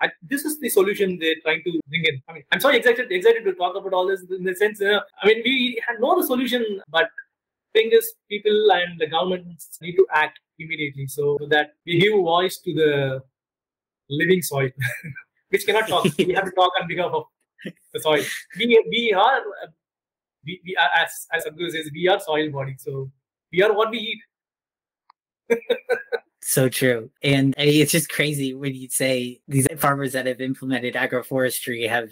I, 0.02 0.10
this 0.24 0.46
is 0.46 0.60
the 0.60 0.70
solution 0.70 1.18
they're 1.20 1.36
trying 1.44 1.62
to 1.64 1.80
bring 1.88 2.06
in. 2.06 2.22
I 2.28 2.34
mean, 2.34 2.44
I'm 2.52 2.60
so 2.60 2.70
excited 2.70 3.12
excited 3.12 3.44
to 3.44 3.54
talk 3.54 3.76
about 3.76 3.94
all 3.94 4.08
this 4.08 4.24
in 4.30 4.44
the 4.44 4.56
sense. 4.56 4.82
Uh, 4.82 5.02
I 5.22 5.28
mean, 5.28 5.42
we 5.44 5.82
know 6.00 6.20
the 6.20 6.26
solution, 6.26 6.82
but 6.90 7.10
thing 7.74 7.90
is 7.92 8.14
people 8.30 8.72
and 8.72 9.00
the 9.00 9.08
governments 9.08 9.78
need 9.82 9.96
to 9.96 10.06
act 10.14 10.40
immediately. 10.58 11.08
So 11.08 11.38
that 11.50 11.74
we 11.86 12.00
give 12.00 12.14
voice 12.14 12.58
to 12.60 12.74
the 12.74 13.22
living 14.10 14.42
soil 14.42 14.70
which 15.50 15.66
cannot 15.66 15.88
talk. 15.88 16.06
We 16.18 16.34
have 16.34 16.46
to 16.46 16.52
talk 16.52 16.72
on 16.80 16.88
behalf 16.88 17.12
of 17.12 17.24
the 17.94 18.00
soil. 18.00 18.24
We, 18.58 18.84
we 18.90 19.14
are 19.14 19.42
we, 20.46 20.62
we 20.66 20.76
are 20.76 20.90
as 21.04 21.28
as 21.34 21.46
Sadhguru 21.46 21.72
says 21.72 21.90
we 21.94 22.08
are 22.08 22.20
soil 22.20 22.52
body. 22.52 22.76
So 22.78 23.12
we 23.52 23.62
are 23.64 23.74
what 23.74 23.92
we 23.92 24.00
eat. 25.50 25.58
So 26.42 26.68
true. 26.68 27.12
And 27.22 27.54
I 27.60 27.66
mean, 27.66 27.82
it's 27.82 27.92
just 27.92 28.10
crazy 28.10 28.56
when 28.56 28.74
you 28.74 28.90
say 28.90 29.40
these 29.48 29.68
farmers 29.78 30.14
that 30.14 30.26
have 30.26 30.42
implemented 30.42 30.96
agroforestry 30.96 31.88
have 31.88 32.10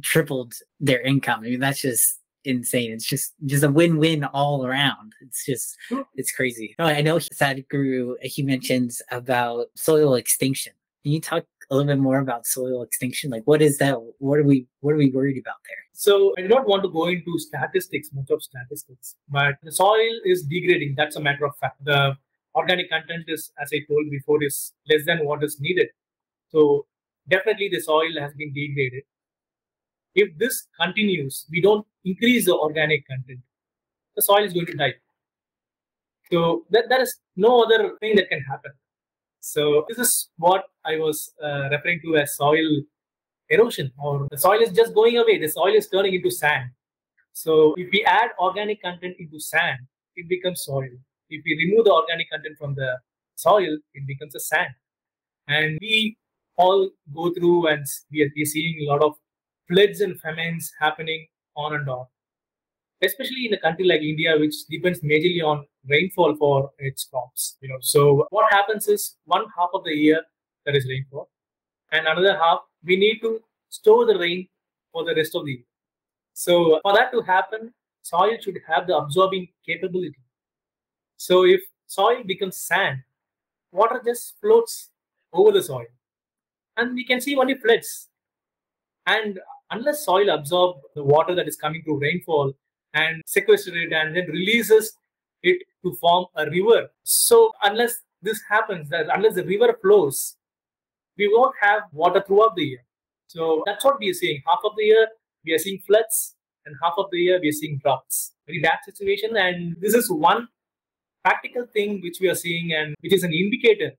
tripled 0.00 0.54
their 0.78 1.00
income. 1.00 1.40
I 1.40 1.48
mean 1.48 1.58
that's 1.58 1.80
just 1.80 2.19
insane. 2.44 2.92
It's 2.92 3.04
just 3.04 3.34
just 3.46 3.64
a 3.64 3.70
win-win 3.70 4.24
all 4.24 4.66
around. 4.66 5.12
It's 5.20 5.44
just 5.44 5.76
it's 6.14 6.32
crazy. 6.32 6.74
No, 6.78 6.86
I 6.86 7.00
know 7.00 7.16
Sadhguru 7.16 8.12
uh, 8.12 8.14
he 8.22 8.42
mentions 8.42 9.02
about 9.10 9.66
soil 9.76 10.14
extinction. 10.14 10.72
Can 11.02 11.12
you 11.12 11.20
talk 11.20 11.44
a 11.70 11.74
little 11.74 11.92
bit 11.92 11.98
more 11.98 12.18
about 12.18 12.46
soil 12.46 12.82
extinction? 12.82 13.30
Like 13.30 13.42
what 13.44 13.62
is 13.62 13.78
that? 13.78 13.96
What 14.18 14.38
are 14.38 14.44
we 14.44 14.66
what 14.80 14.92
are 14.92 14.98
we 14.98 15.10
worried 15.10 15.38
about 15.38 15.56
there? 15.66 15.76
So 15.92 16.34
I 16.38 16.42
do 16.42 16.48
not 16.48 16.66
want 16.66 16.82
to 16.82 16.88
go 16.88 17.08
into 17.08 17.38
statistics, 17.38 18.10
much 18.12 18.30
of 18.30 18.42
statistics, 18.42 19.16
but 19.28 19.54
the 19.62 19.72
soil 19.72 20.20
is 20.24 20.42
degrading. 20.44 20.94
That's 20.96 21.16
a 21.16 21.20
matter 21.20 21.44
of 21.44 21.56
fact. 21.56 21.84
The 21.84 22.16
organic 22.54 22.90
content 22.90 23.24
is, 23.28 23.52
as 23.60 23.70
I 23.72 23.80
told 23.88 24.10
before, 24.10 24.42
is 24.42 24.72
less 24.88 25.04
than 25.06 25.24
what 25.24 25.44
is 25.44 25.60
needed. 25.60 25.88
So 26.48 26.86
definitely 27.28 27.68
the 27.68 27.80
soil 27.80 28.18
has 28.18 28.32
been 28.34 28.52
degraded 28.52 29.04
if 30.14 30.36
this 30.38 30.66
continues, 30.80 31.46
we 31.50 31.60
don't 31.60 31.86
increase 32.04 32.46
the 32.46 32.54
organic 32.54 33.06
content, 33.06 33.40
the 34.16 34.22
soil 34.22 34.44
is 34.44 34.52
going 34.52 34.66
to 34.66 34.74
die. 34.74 34.94
So 36.32 36.64
that, 36.70 36.84
there 36.88 37.02
is 37.02 37.18
no 37.36 37.62
other 37.62 37.96
thing 38.00 38.16
that 38.16 38.28
can 38.28 38.40
happen. 38.40 38.72
So 39.40 39.84
this 39.88 39.98
is 39.98 40.30
what 40.36 40.64
I 40.84 40.96
was 40.96 41.32
uh, 41.42 41.68
referring 41.70 42.00
to 42.04 42.16
as 42.16 42.36
soil 42.36 42.82
erosion, 43.48 43.90
or 43.98 44.28
the 44.30 44.38
soil 44.38 44.60
is 44.60 44.70
just 44.70 44.94
going 44.94 45.16
away. 45.18 45.38
The 45.38 45.48
soil 45.48 45.74
is 45.74 45.88
turning 45.88 46.14
into 46.14 46.30
sand. 46.30 46.70
So 47.32 47.74
if 47.76 47.88
we 47.92 48.04
add 48.04 48.30
organic 48.38 48.82
content 48.82 49.16
into 49.18 49.40
sand, 49.40 49.78
it 50.16 50.28
becomes 50.28 50.62
soil. 50.64 50.88
If 51.30 51.42
we 51.44 51.56
remove 51.56 51.86
the 51.86 51.92
organic 51.92 52.30
content 52.30 52.56
from 52.58 52.74
the 52.74 52.98
soil, 53.36 53.78
it 53.94 54.06
becomes 54.06 54.34
a 54.34 54.40
sand. 54.40 54.70
And 55.48 55.78
we 55.80 56.16
all 56.56 56.90
go 57.14 57.32
through 57.32 57.68
and 57.68 57.84
we 58.12 58.22
are, 58.22 58.30
we 58.36 58.42
are 58.42 58.46
seeing 58.46 58.80
a 58.82 58.92
lot 58.92 59.02
of 59.02 59.14
floods 59.70 60.00
and 60.00 60.20
famines 60.20 60.72
happening 60.80 61.26
on 61.56 61.74
and 61.74 61.88
on, 61.88 62.04
especially 63.02 63.46
in 63.46 63.54
a 63.54 63.60
country 63.60 63.86
like 63.86 64.00
India, 64.00 64.36
which 64.38 64.54
depends 64.68 65.00
majorly 65.00 65.42
on 65.44 65.64
rainfall 65.88 66.34
for 66.36 66.70
its 66.78 67.04
crops. 67.04 67.56
You 67.60 67.68
know, 67.68 67.78
so 67.80 68.26
what 68.30 68.52
happens 68.52 68.88
is 68.88 69.16
one 69.24 69.46
half 69.56 69.70
of 69.72 69.84
the 69.84 69.94
year 69.94 70.20
there 70.66 70.76
is 70.76 70.86
rainfall, 70.88 71.30
and 71.92 72.06
another 72.06 72.36
half 72.36 72.60
we 72.84 72.96
need 72.96 73.20
to 73.20 73.40
store 73.68 74.06
the 74.06 74.18
rain 74.18 74.48
for 74.92 75.04
the 75.04 75.14
rest 75.14 75.34
of 75.36 75.44
the 75.44 75.52
year. 75.52 75.64
So 76.34 76.80
for 76.82 76.92
that 76.94 77.12
to 77.12 77.22
happen, 77.22 77.72
soil 78.02 78.36
should 78.40 78.58
have 78.66 78.86
the 78.86 78.96
absorbing 78.96 79.48
capability. 79.64 80.18
So 81.16 81.44
if 81.44 81.60
soil 81.86 82.22
becomes 82.24 82.56
sand, 82.56 83.02
water 83.72 84.00
just 84.04 84.34
floats 84.40 84.90
over 85.32 85.52
the 85.52 85.62
soil, 85.62 85.86
and 86.76 86.94
we 86.94 87.04
can 87.04 87.20
see 87.20 87.36
only 87.36 87.54
floods. 87.54 88.08
And 89.06 89.38
unless 89.70 90.04
soil 90.04 90.30
absorb 90.30 90.78
the 90.94 91.02
water 91.02 91.34
that 91.34 91.48
is 91.48 91.56
coming 91.56 91.82
through 91.82 92.00
rainfall 92.00 92.52
and 92.94 93.22
sequester 93.26 93.76
it 93.76 93.92
and 93.92 94.16
then 94.16 94.26
releases 94.26 94.96
it 95.42 95.62
to 95.84 95.94
form 95.94 96.26
a 96.36 96.48
river. 96.50 96.88
So 97.04 97.52
unless 97.62 97.94
this 98.22 98.40
happens, 98.48 98.88
that 98.90 99.06
unless 99.12 99.34
the 99.34 99.44
river 99.44 99.76
flows, 99.80 100.36
we 101.16 101.28
won't 101.32 101.54
have 101.60 101.82
water 101.92 102.22
throughout 102.26 102.56
the 102.56 102.64
year. 102.64 102.84
So 103.28 103.62
that's 103.64 103.84
what 103.84 103.98
we 103.98 104.10
are 104.10 104.14
seeing. 104.14 104.42
Half 104.46 104.60
of 104.64 104.72
the 104.76 104.84
year 104.84 105.08
we 105.44 105.54
are 105.54 105.58
seeing 105.58 105.78
floods, 105.86 106.34
and 106.66 106.74
half 106.82 106.94
of 106.98 107.06
the 107.10 107.18
year 107.18 107.38
we 107.40 107.48
are 107.48 107.52
seeing 107.52 107.78
droughts. 107.78 108.32
Very 108.46 108.60
bad 108.60 108.78
situation, 108.84 109.36
and 109.36 109.76
this 109.80 109.94
is 109.94 110.10
one 110.10 110.48
practical 111.24 111.66
thing 111.72 112.00
which 112.02 112.18
we 112.20 112.28
are 112.28 112.34
seeing, 112.34 112.72
and 112.72 112.94
which 113.00 113.12
is 113.12 113.22
an 113.22 113.32
indicator 113.32 113.92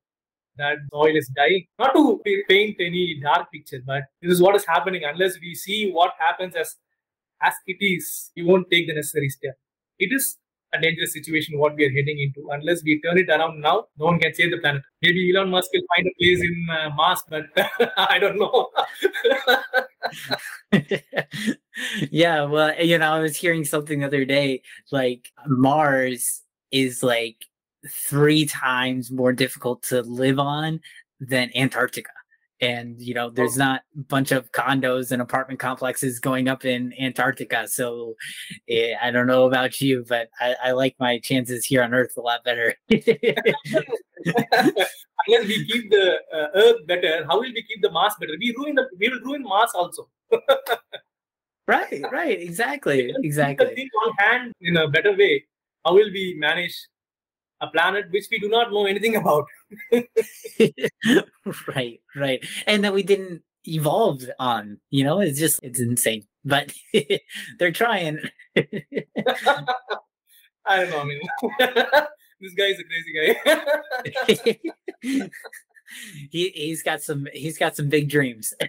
that 0.57 0.77
soil 0.91 1.15
is 1.15 1.27
dying. 1.35 1.65
Not 1.79 1.93
to 1.93 2.21
paint 2.49 2.77
any 2.79 3.19
dark 3.21 3.51
picture, 3.51 3.79
but 3.85 4.03
this 4.21 4.31
is 4.31 4.41
what 4.41 4.55
is 4.55 4.65
happening. 4.65 5.03
Unless 5.03 5.39
we 5.39 5.55
see 5.55 5.91
what 5.91 6.13
happens 6.19 6.55
as 6.55 6.75
as 7.41 7.53
it 7.65 7.77
is, 7.79 8.31
we 8.35 8.43
won't 8.43 8.69
take 8.69 8.87
the 8.87 8.93
necessary 8.93 9.29
step. 9.29 9.55
It 9.97 10.13
is 10.13 10.37
a 10.73 10.79
dangerous 10.79 11.13
situation 11.13 11.57
what 11.57 11.75
we 11.75 11.85
are 11.85 11.89
heading 11.89 12.19
into. 12.19 12.47
Unless 12.49 12.83
we 12.83 13.01
turn 13.01 13.17
it 13.17 13.29
around 13.29 13.61
now, 13.61 13.87
no 13.97 14.05
one 14.05 14.19
can 14.19 14.33
save 14.33 14.51
the 14.51 14.57
planet. 14.57 14.81
Maybe 15.01 15.31
Elon 15.31 15.49
Musk 15.49 15.69
will 15.73 15.81
find 15.95 16.07
a 16.07 16.11
place 16.19 16.41
in 16.41 16.67
uh, 16.71 16.89
Mars, 16.95 17.23
but 17.29 17.45
I 17.97 18.19
don't 18.19 18.39
know. 18.39 18.69
yeah, 22.11 22.43
well, 22.45 22.73
you 22.81 22.97
know, 22.97 23.13
I 23.13 23.19
was 23.19 23.35
hearing 23.35 23.65
something 23.65 23.99
the 23.99 24.07
other 24.07 24.25
day 24.25 24.61
like 24.91 25.31
Mars 25.47 26.41
is 26.71 27.03
like 27.03 27.37
three 27.89 28.45
times 28.45 29.11
more 29.11 29.33
difficult 29.33 29.83
to 29.83 30.01
live 30.01 30.39
on 30.39 30.79
than 31.19 31.49
Antarctica. 31.55 32.11
And 32.59 33.01
you 33.01 33.15
know 33.15 33.31
there's 33.31 33.57
oh. 33.57 33.65
not 33.65 33.81
a 33.97 34.03
bunch 34.03 34.31
of 34.31 34.51
condos 34.51 35.11
and 35.11 35.19
apartment 35.19 35.59
complexes 35.59 36.19
going 36.19 36.47
up 36.47 36.63
in 36.63 36.93
antarctica. 37.01 37.67
So 37.67 38.13
eh, 38.69 38.93
i 39.01 39.09
don't 39.09 39.25
know 39.25 39.47
about 39.47 39.81
you 39.81 40.05
but 40.07 40.29
I, 40.39 40.55
I, 40.65 40.71
like 40.73 40.95
my 40.99 41.17
chances 41.17 41.65
here 41.65 41.81
on 41.81 41.91
earth 41.91 42.11
a 42.17 42.21
lot 42.21 42.43
better. 42.43 42.75
Unless 42.91 43.07
we 45.47 45.65
keep 45.65 45.89
the 45.89 46.19
uh, 46.31 46.47
earth 46.53 46.85
better? 46.85 47.25
How 47.25 47.39
will 47.39 47.51
we 47.51 47.65
keep 47.67 47.81
the 47.81 47.89
mars 47.89 48.13
better? 48.19 48.33
We 48.39 48.53
ruin 48.55 48.75
the 48.75 48.87
we 48.99 49.09
will 49.09 49.21
ruin 49.21 49.41
mars 49.41 49.71
also. 49.73 50.07
Right 51.67 52.03
right 52.11 52.41
exactly 52.41 53.13
exactly. 53.23 53.73
think 53.75 53.91
on 54.05 54.13
hand 54.19 54.53
in 54.61 54.77
a 54.77 54.87
better 54.87 55.15
way. 55.15 55.45
How 55.85 55.93
will 55.93 56.11
we 56.11 56.35
manage 56.37 56.75
a 57.61 57.67
planet 57.67 58.11
which 58.11 58.25
we 58.31 58.39
do 58.39 58.49
not 58.49 58.71
know 58.71 58.85
anything 58.85 59.15
about. 59.21 59.45
right, 61.67 62.01
right. 62.15 62.45
And 62.67 62.83
that 62.83 62.93
we 62.93 63.03
didn't 63.03 63.43
evolve 63.67 64.23
on, 64.39 64.79
you 64.89 65.03
know, 65.03 65.19
it's 65.19 65.39
just, 65.39 65.59
it's 65.63 65.79
insane. 65.79 66.25
But 66.43 66.73
they're 67.59 67.71
trying. 67.71 68.19
I 68.57 68.63
don't 70.67 70.89
know. 70.89 70.99
I 70.99 71.03
mean, 71.03 71.21
this 72.41 72.53
guy 72.57 72.65
is 72.65 72.79
a 72.79 72.83
crazy 72.83 74.53
guy 75.03 75.29
he 76.31 76.49
he's 76.49 76.83
got 76.83 77.01
some 77.01 77.27
he's 77.33 77.57
got 77.57 77.75
some 77.75 77.89
big 77.89 78.09
dreams. 78.09 78.53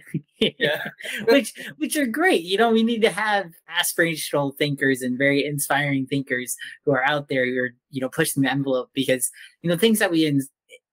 Yeah. 0.59 0.89
Which 1.29 1.53
which 1.77 1.95
are 1.95 2.05
great 2.05 2.41
you 2.41 2.57
know 2.57 2.69
we 2.69 2.83
need 2.83 3.01
to 3.03 3.09
have 3.09 3.53
aspirational 3.69 4.53
thinkers 4.57 5.01
and 5.01 5.17
very 5.17 5.45
inspiring 5.45 6.05
thinkers 6.05 6.57
who 6.83 6.91
are 6.91 7.05
out 7.05 7.29
there 7.29 7.45
who 7.45 7.57
are 7.59 7.69
you 7.91 8.01
know 8.01 8.09
pushing 8.09 8.43
the 8.43 8.51
envelope 8.51 8.89
because 8.93 9.31
you 9.61 9.69
know 9.69 9.77
things 9.77 9.99
that 9.99 10.11
we 10.11 10.25
in, 10.25 10.41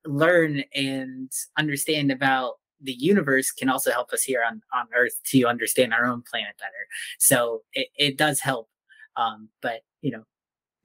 learn 0.06 0.62
and 0.72 1.32
understand 1.58 2.12
about 2.12 2.54
the 2.80 2.92
universe 2.92 3.50
can 3.50 3.68
also 3.68 3.90
help 3.90 4.12
us 4.12 4.22
here 4.22 4.44
on 4.46 4.62
on 4.72 4.86
earth 4.94 5.20
to 5.24 5.44
understand 5.46 5.92
our 5.92 6.06
own 6.06 6.22
planet 6.30 6.54
better. 6.60 6.86
So 7.18 7.62
it, 7.72 7.88
it 7.96 8.16
does 8.16 8.38
help 8.38 8.68
um 9.16 9.48
but 9.62 9.80
you 10.00 10.12
know 10.12 10.22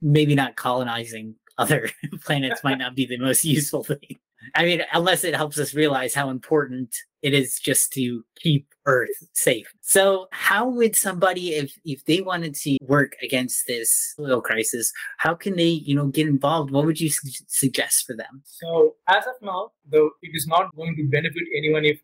maybe 0.02 0.34
not 0.34 0.56
colonizing 0.56 1.36
other 1.56 1.88
planets 2.24 2.64
might 2.64 2.78
not 2.78 2.96
be 2.96 3.06
the 3.06 3.18
most 3.18 3.44
useful 3.44 3.84
thing 3.84 4.18
I 4.54 4.64
mean, 4.64 4.82
unless 4.92 5.24
it 5.24 5.34
helps 5.34 5.58
us 5.58 5.74
realize 5.74 6.14
how 6.14 6.30
important 6.30 6.94
it 7.22 7.34
is 7.34 7.58
just 7.58 7.92
to 7.94 8.24
keep 8.36 8.68
Earth 8.86 9.10
safe. 9.32 9.66
So, 9.80 10.28
how 10.30 10.68
would 10.68 10.94
somebody, 10.94 11.54
if 11.54 11.76
if 11.84 12.04
they 12.04 12.20
wanted 12.20 12.54
to 12.56 12.76
work 12.82 13.16
against 13.22 13.66
this 13.66 14.14
soil 14.16 14.40
crisis, 14.40 14.92
how 15.18 15.34
can 15.34 15.56
they, 15.56 15.82
you 15.88 15.96
know, 15.96 16.06
get 16.06 16.28
involved? 16.28 16.70
What 16.70 16.86
would 16.86 17.00
you 17.00 17.10
su- 17.10 17.44
suggest 17.48 18.06
for 18.06 18.14
them? 18.14 18.42
So, 18.44 18.94
as 19.08 19.26
of 19.26 19.34
now, 19.42 19.72
though, 19.90 20.10
it 20.22 20.30
is 20.34 20.46
not 20.46 20.74
going 20.76 20.94
to 20.96 21.04
benefit 21.04 21.42
anyone 21.56 21.84
if 21.84 21.98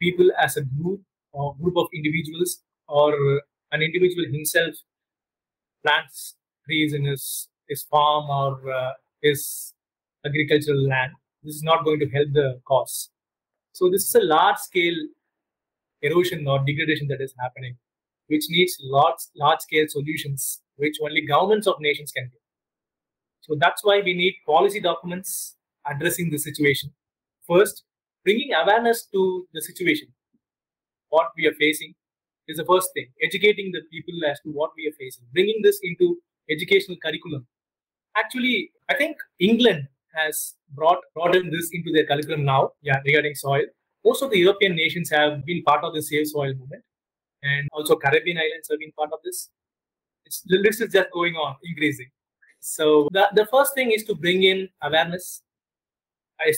people 0.00 0.30
as 0.38 0.56
a 0.56 0.62
group 0.62 1.00
or 1.32 1.56
group 1.56 1.76
of 1.76 1.88
individuals 1.92 2.62
or 2.88 3.42
an 3.72 3.82
individual 3.82 4.24
himself 4.32 4.74
plants 5.84 6.36
trees 6.64 6.92
in 6.92 7.04
his 7.04 7.48
his 7.68 7.82
farm 7.84 8.28
or 8.28 8.72
uh, 8.72 8.92
his 9.22 9.72
agricultural 10.24 10.86
land 10.86 11.12
this 11.42 11.54
is 11.54 11.62
not 11.62 11.84
going 11.84 12.00
to 12.00 12.08
help 12.08 12.28
the 12.32 12.60
cause. 12.66 13.10
So 13.72 13.90
this 13.90 14.04
is 14.04 14.14
a 14.14 14.24
large 14.24 14.58
scale 14.58 14.96
erosion 16.02 16.46
or 16.46 16.58
degradation 16.64 17.08
that 17.08 17.20
is 17.20 17.34
happening, 17.38 17.76
which 18.28 18.44
needs 18.48 18.76
large 18.82 19.20
large 19.36 19.60
scale 19.60 19.86
solutions, 19.88 20.60
which 20.76 20.96
only 21.02 21.22
governments 21.26 21.66
of 21.66 21.76
nations 21.80 22.12
can 22.12 22.24
do. 22.24 22.38
So 23.40 23.56
that's 23.58 23.84
why 23.84 24.00
we 24.04 24.14
need 24.14 24.34
policy 24.46 24.80
documents 24.80 25.56
addressing 25.86 26.30
the 26.30 26.38
situation. 26.38 26.92
First, 27.46 27.84
bringing 28.24 28.50
awareness 28.52 29.06
to 29.12 29.46
the 29.52 29.62
situation, 29.62 30.08
what 31.08 31.28
we 31.36 31.46
are 31.46 31.54
facing 31.54 31.94
is 32.48 32.58
the 32.58 32.64
first 32.64 32.90
thing. 32.94 33.08
Educating 33.22 33.72
the 33.72 33.80
people 33.90 34.14
as 34.30 34.38
to 34.40 34.50
what 34.50 34.70
we 34.76 34.86
are 34.86 34.96
facing, 34.98 35.24
bringing 35.32 35.60
this 35.62 35.80
into 35.82 36.18
educational 36.50 36.96
curriculum. 37.02 37.46
Actually, 38.16 38.70
I 38.88 38.94
think 38.94 39.16
England 39.38 39.88
has 40.14 40.54
brought 40.74 41.00
in 41.34 41.50
this 41.50 41.70
into 41.72 41.92
their 41.92 42.06
curriculum 42.06 42.44
now. 42.44 42.72
Yeah, 42.82 43.00
regarding 43.04 43.34
soil. 43.34 43.64
Most 44.04 44.22
of 44.22 44.30
the 44.30 44.38
European 44.38 44.74
nations 44.74 45.10
have 45.10 45.44
been 45.44 45.62
part 45.62 45.84
of 45.84 45.94
the 45.94 46.02
Save 46.02 46.26
Soil 46.28 46.54
movement, 46.54 46.82
and 47.42 47.68
also 47.72 47.96
Caribbean 47.96 48.38
islands 48.38 48.68
have 48.70 48.78
been 48.78 48.92
part 48.92 49.12
of 49.12 49.18
this. 49.24 49.50
It's, 50.24 50.42
the 50.46 50.58
list 50.58 50.80
is 50.80 50.92
just 50.92 51.10
going 51.10 51.34
on, 51.34 51.56
increasing. 51.64 52.10
So 52.60 53.08
the, 53.12 53.28
the 53.34 53.46
first 53.46 53.74
thing 53.74 53.90
is 53.90 54.04
to 54.04 54.14
bring 54.14 54.42
in 54.42 54.68
awareness, 54.82 55.42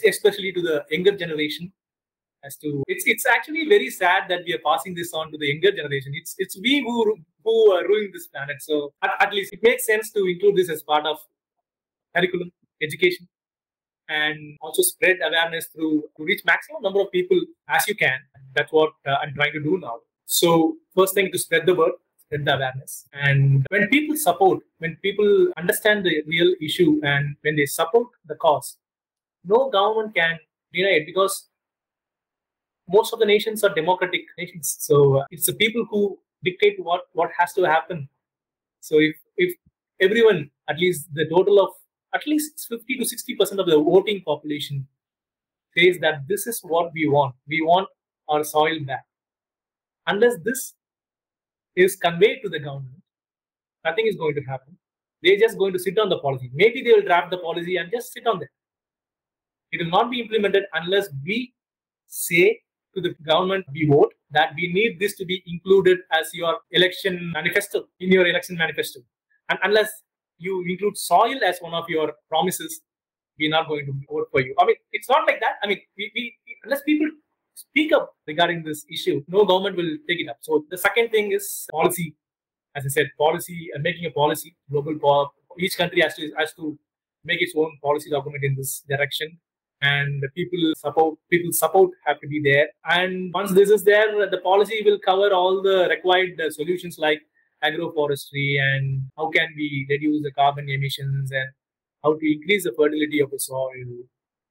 especially 0.05 0.53
to 0.53 0.63
the 0.63 0.85
younger 0.91 1.17
generation, 1.17 1.73
as 2.45 2.57
to 2.57 2.83
it's 2.87 3.05
it's 3.07 3.27
actually 3.27 3.69
very 3.69 3.91
sad 3.91 4.25
that 4.29 4.41
we 4.45 4.53
are 4.55 4.63
passing 4.65 4.95
this 4.95 5.13
on 5.15 5.31
to 5.31 5.39
the 5.39 5.47
younger 5.47 5.73
generation. 5.73 6.13
It's 6.15 6.35
it's 6.39 6.59
we 6.61 6.81
who 6.81 7.17
who 7.45 7.73
are 7.73 7.87
ruining 7.87 8.11
this 8.13 8.27
planet. 8.29 8.57
So 8.61 8.93
at, 9.03 9.11
at 9.21 9.33
least 9.33 9.53
it 9.53 9.61
makes 9.63 9.87
sense 9.87 10.11
to 10.13 10.27
include 10.27 10.57
this 10.57 10.69
as 10.69 10.83
part 10.83 11.07
of 11.07 11.19
curriculum 12.15 12.53
education 12.83 13.29
and 14.13 14.59
also 14.61 14.83
spread 14.83 15.19
awareness 15.29 15.67
through 15.73 16.05
to 16.17 16.25
reach 16.25 16.43
maximum 16.45 16.83
number 16.83 17.01
of 17.01 17.11
people 17.11 17.41
as 17.69 17.87
you 17.89 17.95
can. 17.95 18.19
That's 18.55 18.73
what 18.73 18.93
uh, 19.07 19.17
I'm 19.23 19.35
trying 19.35 19.53
to 19.53 19.63
do 19.63 19.79
now. 19.79 20.01
So 20.27 20.77
first 20.95 21.15
thing 21.15 21.31
to 21.33 21.39
spread 21.39 21.67
the 21.67 21.75
word, 21.75 21.93
spread 22.25 22.45
the 22.45 22.55
awareness. 22.57 23.07
And 23.13 23.67
when 23.71 23.89
people 23.89 24.17
support, 24.17 24.61
when 24.79 24.97
people 25.03 25.53
understand 25.57 26.05
the 26.05 26.23
real 26.27 26.55
issue 26.61 27.01
and 27.03 27.37
when 27.43 27.57
they 27.57 27.67
support 27.67 28.09
the 28.27 28.35
cause, 28.35 28.77
no 29.45 29.71
government 29.71 30.15
can 30.15 30.39
deny 30.73 30.95
it 31.01 31.07
because 31.07 31.49
most 32.89 33.13
of 33.13 33.19
the 33.19 33.27
nations 33.27 33.65
are 33.65 33.75
democratic 33.75 34.23
nations. 34.39 34.77
So 34.81 35.19
uh, 35.21 35.25
it's 35.31 35.47
the 35.47 35.55
people 35.55 35.87
who 35.91 36.19
dictate 36.45 36.77
what, 36.79 37.03
what 37.13 37.31
has 37.39 37.53
to 37.55 37.63
happen. 37.63 38.09
So 38.81 38.99
if, 38.99 39.17
if 39.37 39.55
everyone, 40.01 40.51
at 40.69 40.79
least 40.79 41.09
the 41.15 41.29
total 41.29 41.61
of 41.61 41.71
at 42.15 42.27
least 42.27 42.67
50 42.69 42.99
to 42.99 43.05
60 43.05 43.37
percent 43.37 43.61
of 43.61 43.67
the 43.67 43.79
voting 43.79 44.23
population 44.25 44.87
says 45.77 45.99
that 46.01 46.27
this 46.29 46.47
is 46.47 46.61
what 46.63 46.93
we 46.93 47.09
want. 47.09 47.35
We 47.49 47.63
want 47.63 47.89
our 48.29 48.45
soil 48.45 48.79
back. 48.87 49.05
Unless 50.07 50.39
this 50.45 50.75
is 51.77 51.97
conveyed 51.97 52.41
to 52.43 52.49
the 52.49 52.59
government, 52.59 53.03
nothing 53.85 54.07
is 54.07 54.17
going 54.17 54.35
to 54.35 54.43
happen. 54.43 54.77
They're 55.23 55.39
just 55.39 55.57
going 55.57 55.73
to 55.73 55.79
sit 55.79 55.99
on 55.99 56.09
the 56.09 56.19
policy. 56.19 56.51
Maybe 56.53 56.83
they 56.83 56.93
will 56.93 57.03
draft 57.03 57.31
the 57.31 57.39
policy 57.39 57.77
and 57.77 57.91
just 57.91 58.13
sit 58.13 58.27
on 58.27 58.41
that. 58.41 58.49
It 59.71 59.83
will 59.83 59.91
not 59.91 60.11
be 60.11 60.21
implemented 60.21 60.65
unless 60.75 61.09
we 61.25 61.55
say 62.07 62.61
to 62.95 63.01
the 63.01 63.15
government 63.27 63.65
we 63.73 63.87
vote 63.87 64.13
that 64.33 64.53
we 64.57 64.73
need 64.73 64.99
this 64.99 65.17
to 65.17 65.25
be 65.25 65.43
included 65.47 65.99
as 66.13 66.35
your 66.35 66.59
election 66.73 67.31
manifesto 67.33 67.85
in 68.01 68.11
your 68.11 68.27
election 68.27 68.57
manifesto. 68.57 69.01
And 69.49 69.59
unless 69.63 69.91
you 70.43 70.65
include 70.69 70.97
soil 70.99 71.39
as 71.51 71.59
one 71.61 71.75
of 71.75 71.85
your 71.89 72.13
promises, 72.29 72.81
we're 73.39 73.51
not 73.51 73.69
going 73.69 73.87
to 73.87 73.93
vote 74.11 74.29
for 74.31 74.41
you. 74.41 74.55
I 74.59 74.67
mean, 74.67 74.77
it's 74.93 75.09
not 75.09 75.27
like 75.27 75.41
that. 75.41 75.55
I 75.63 75.67
mean, 75.67 75.81
we, 75.97 76.11
we 76.15 76.37
unless 76.65 76.83
people 76.83 77.09
speak 77.55 77.93
up 77.93 78.15
regarding 78.27 78.63
this 78.63 78.85
issue, 78.91 79.23
no 79.29 79.45
government 79.45 79.77
will 79.77 79.97
take 80.09 80.21
it 80.21 80.29
up. 80.29 80.39
So 80.41 80.65
the 80.71 80.79
second 80.79 81.11
thing 81.11 81.33
is 81.33 81.67
policy. 81.71 82.15
As 82.75 82.85
I 82.87 82.89
said, 82.89 83.11
policy 83.19 83.69
and 83.75 83.83
making 83.83 84.07
a 84.07 84.11
policy, 84.11 84.57
global. 84.71 85.33
Each 85.59 85.77
country 85.77 86.01
has 86.01 86.15
to 86.17 86.33
has 86.39 86.55
to 86.55 86.79
make 87.25 87.43
its 87.43 87.53
own 87.57 87.73
policy 87.83 88.11
document 88.11 88.45
in 88.45 88.55
this 88.57 88.83
direction. 88.89 89.39
And 89.83 90.25
people 90.35 90.63
support 90.77 91.19
people 91.31 91.53
support 91.53 91.91
have 92.07 92.21
to 92.21 92.29
be 92.29 92.41
there. 92.43 92.69
And 92.89 93.33
once 93.35 93.51
this 93.53 93.69
is 93.69 93.85
there, 93.85 94.07
the 94.31 94.39
policy 94.39 94.81
will 94.85 94.99
cover 95.05 95.29
all 95.33 95.61
the 95.61 95.89
required 95.91 96.41
solutions 96.51 96.99
like 96.99 97.21
agroforestry 97.65 98.61
and 98.61 99.03
how 99.17 99.31
can 99.31 99.49
we 99.57 99.87
reduce 99.89 100.23
the 100.23 100.33
carbon 100.33 100.69
emissions 100.69 101.31
and 101.31 101.49
how 102.03 102.15
to 102.15 102.33
increase 102.33 102.65
the 102.65 102.73
fertility 102.77 103.21
of 103.21 103.31
the 103.31 103.39
soil. 103.39 103.71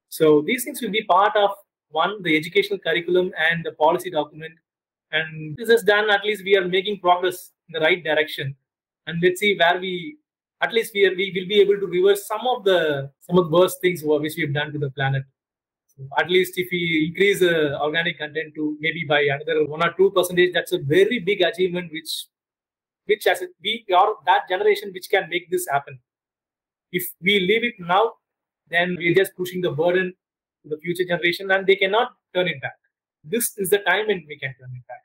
So 0.09 0.43
these 0.45 0.63
things 0.63 0.81
will 0.81 0.91
be 0.91 1.03
part 1.03 1.35
of 1.35 1.51
one, 1.89 2.21
the 2.23 2.35
educational 2.37 2.79
curriculum 2.79 3.31
and 3.37 3.63
the 3.65 3.73
policy 3.73 4.09
document. 4.09 4.53
And 5.11 5.57
this 5.57 5.69
is 5.69 5.83
done, 5.83 6.09
at 6.09 6.23
least 6.23 6.43
we 6.45 6.55
are 6.57 6.67
making 6.67 6.99
progress 6.99 7.51
in 7.67 7.73
the 7.73 7.85
right 7.85 8.03
direction. 8.03 8.55
And 9.07 9.21
let's 9.21 9.39
see 9.39 9.57
where 9.57 9.79
we 9.79 10.17
at 10.61 10.71
least 10.73 10.93
we, 10.93 11.05
are, 11.05 11.15
we 11.15 11.31
will 11.35 11.47
be 11.47 11.59
able 11.59 11.79
to 11.79 11.87
reverse 11.87 12.27
some 12.27 12.45
of 12.47 12.63
the 12.63 13.09
some 13.21 13.37
of 13.37 13.49
the 13.49 13.57
worst 13.57 13.81
things 13.81 14.01
which 14.03 14.33
we 14.37 14.43
have 14.43 14.53
done 14.53 14.71
to 14.71 14.79
the 14.79 14.91
planet. 14.91 15.23
So 15.87 16.07
at 16.17 16.29
least 16.29 16.53
if 16.57 16.69
we 16.71 17.07
increase 17.09 17.39
the 17.39 17.79
organic 17.81 18.19
content 18.19 18.53
to 18.55 18.77
maybe 18.79 19.03
by 19.07 19.21
another 19.21 19.65
one 19.65 19.83
or 19.83 19.93
two 19.97 20.11
percentage, 20.11 20.53
that's 20.53 20.71
a 20.71 20.77
very 20.77 21.19
big 21.19 21.41
achievement 21.41 21.91
which 21.91 22.27
which 23.11 23.27
as 23.33 23.43
we 23.67 23.73
are 24.01 24.09
that 24.29 24.49
generation 24.53 24.91
which 24.93 25.09
can 25.13 25.27
make 25.35 25.49
this 25.51 25.67
happen. 25.75 25.99
If 26.91 27.11
we 27.21 27.39
leave 27.49 27.63
it 27.69 27.75
now, 27.79 28.03
then 28.69 28.95
we're 28.97 29.15
just 29.21 29.35
pushing 29.35 29.61
the 29.67 29.71
burden 29.71 30.13
to 30.63 30.69
the 30.73 30.77
future 30.83 31.07
generation 31.11 31.51
and 31.51 31.67
they 31.67 31.75
cannot 31.75 32.11
turn 32.33 32.47
it 32.47 32.61
back. 32.61 32.77
This 33.23 33.53
is 33.57 33.69
the 33.69 33.79
time 33.79 34.07
when 34.07 34.25
we 34.27 34.37
can 34.39 34.53
turn 34.59 34.71
it 34.79 34.87
back. 34.87 35.03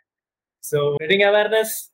So 0.61 0.95
spreading 0.97 1.23
awareness, 1.23 1.90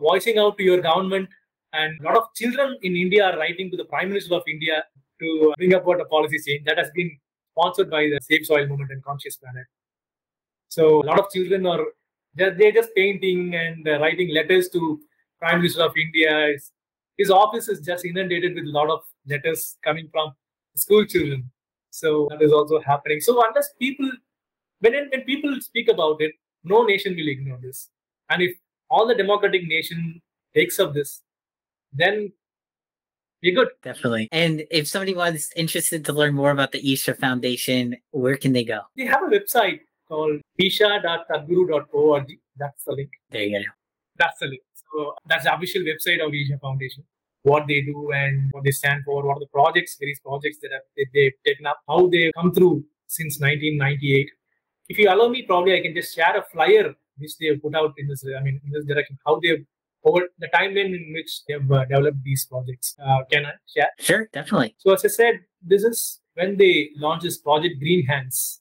voicing 0.00 0.38
out 0.38 0.56
to 0.58 0.64
your 0.64 0.80
government, 0.80 1.28
and 1.72 2.00
a 2.00 2.04
lot 2.04 2.16
of 2.16 2.24
children 2.34 2.76
in 2.82 2.96
India 2.96 3.24
are 3.24 3.36
writing 3.38 3.70
to 3.70 3.76
the 3.76 3.84
Prime 3.84 4.08
Minister 4.08 4.34
of 4.34 4.42
India 4.48 4.82
to 5.20 5.50
uh, 5.50 5.54
bring 5.58 5.74
about 5.74 6.00
a 6.00 6.06
policy 6.06 6.38
change 6.46 6.64
that 6.64 6.78
has 6.78 6.90
been 6.94 7.10
sponsored 7.52 7.90
by 7.90 8.02
the 8.12 8.18
Save 8.22 8.46
Soil 8.46 8.66
Movement 8.66 8.90
and 8.90 9.04
Conscious 9.04 9.36
Planet. 9.36 9.66
So 10.68 11.02
a 11.02 11.06
lot 11.10 11.18
of 11.18 11.30
children 11.30 11.66
are 11.66 11.84
they're 12.34 12.72
just 12.72 12.94
painting 12.94 13.54
and 13.54 13.86
uh, 13.86 13.98
writing 14.00 14.32
letters 14.32 14.68
to 14.70 15.00
Prime 15.38 15.58
Minister 15.58 15.82
of 15.82 15.92
India. 15.96 16.54
His, 17.18 17.30
office 17.30 17.68
is 17.68 17.80
just 17.80 18.04
inundated 18.04 18.54
with 18.54 18.64
a 18.64 18.70
lot 18.70 18.88
of 18.88 19.00
letters 19.28 19.76
coming 19.84 20.08
from 20.10 20.32
school 20.74 21.04
children. 21.04 21.50
So 21.90 22.28
that 22.30 22.40
is 22.40 22.52
also 22.52 22.80
happening. 22.80 23.20
So 23.20 23.42
unless 23.46 23.74
people, 23.78 24.10
when 24.80 24.94
when 25.10 25.22
people 25.22 25.54
speak 25.60 25.88
about 25.88 26.22
it, 26.22 26.32
no 26.64 26.84
nation 26.84 27.14
will 27.14 27.28
ignore 27.28 27.58
this. 27.60 27.90
And 28.30 28.42
if 28.42 28.56
all 28.88 29.06
the 29.06 29.14
democratic 29.14 29.66
nation 29.66 30.22
takes 30.54 30.78
up 30.78 30.94
this, 30.94 31.22
then 31.92 32.32
you're 33.42 33.54
good. 33.54 33.68
Definitely. 33.82 34.28
And 34.32 34.64
if 34.70 34.88
somebody 34.88 35.14
was 35.14 35.50
interested 35.56 36.04
to 36.06 36.12
learn 36.12 36.34
more 36.34 36.50
about 36.50 36.72
the 36.72 36.92
Isha 36.92 37.14
Foundation, 37.14 37.96
where 38.10 38.36
can 38.36 38.52
they 38.52 38.64
go? 38.64 38.80
They 38.96 39.06
have 39.06 39.22
a 39.22 39.26
website 39.26 39.80
called 40.10 40.40
isha.sadhguru.org. 40.58 42.26
That's 42.56 42.84
the 42.84 42.92
link. 42.92 43.10
There 43.30 43.42
you 43.42 43.58
go. 43.58 43.64
That's 44.18 44.38
the 44.40 44.46
link. 44.46 44.62
So 44.74 45.14
that's 45.26 45.44
the 45.44 45.54
official 45.54 45.82
website 45.82 46.24
of 46.24 46.34
Isha 46.34 46.58
Foundation. 46.58 47.04
What 47.42 47.66
they 47.66 47.80
do 47.80 48.10
and 48.12 48.50
what 48.50 48.64
they 48.64 48.70
stand 48.72 49.04
for, 49.04 49.22
what 49.26 49.36
are 49.36 49.40
the 49.40 49.46
projects, 49.46 49.96
various 49.98 50.20
projects 50.20 50.58
that, 50.62 50.72
have, 50.72 50.82
that 50.96 51.06
they've 51.14 51.32
taken 51.46 51.66
up, 51.66 51.78
how 51.88 52.08
they've 52.08 52.32
come 52.34 52.52
through 52.52 52.84
since 53.06 53.40
1998. 53.40 54.30
If 54.88 54.98
you 54.98 55.08
allow 55.08 55.28
me, 55.28 55.42
probably 55.42 55.78
I 55.78 55.80
can 55.80 55.94
just 55.94 56.14
share 56.14 56.36
a 56.36 56.44
flyer 56.52 56.94
which 57.16 57.38
they 57.38 57.46
have 57.46 57.62
put 57.62 57.74
out 57.74 57.94
in 57.96 58.08
this, 58.08 58.24
I 58.24 58.42
mean, 58.42 58.60
in 58.64 58.72
this 58.72 58.84
direction, 58.84 59.18
how 59.24 59.40
they've 59.40 59.64
over 60.04 60.22
the 60.38 60.48
timeline 60.48 60.94
in 60.96 61.12
which 61.12 61.44
they 61.46 61.54
have 61.54 61.70
uh, 61.70 61.84
developed 61.84 62.22
these 62.24 62.46
projects. 62.46 62.96
Uh, 63.02 63.18
can 63.30 63.46
I 63.46 63.52
share? 63.66 63.90
Sure, 63.98 64.28
definitely. 64.32 64.74
So 64.78 64.92
as 64.92 65.04
I 65.04 65.08
said, 65.08 65.40
this 65.62 65.84
is 65.84 66.20
when 66.34 66.56
they 66.56 66.90
launched 66.96 67.24
this 67.24 67.38
project 67.38 67.78
Green 67.78 68.06
Hands. 68.06 68.59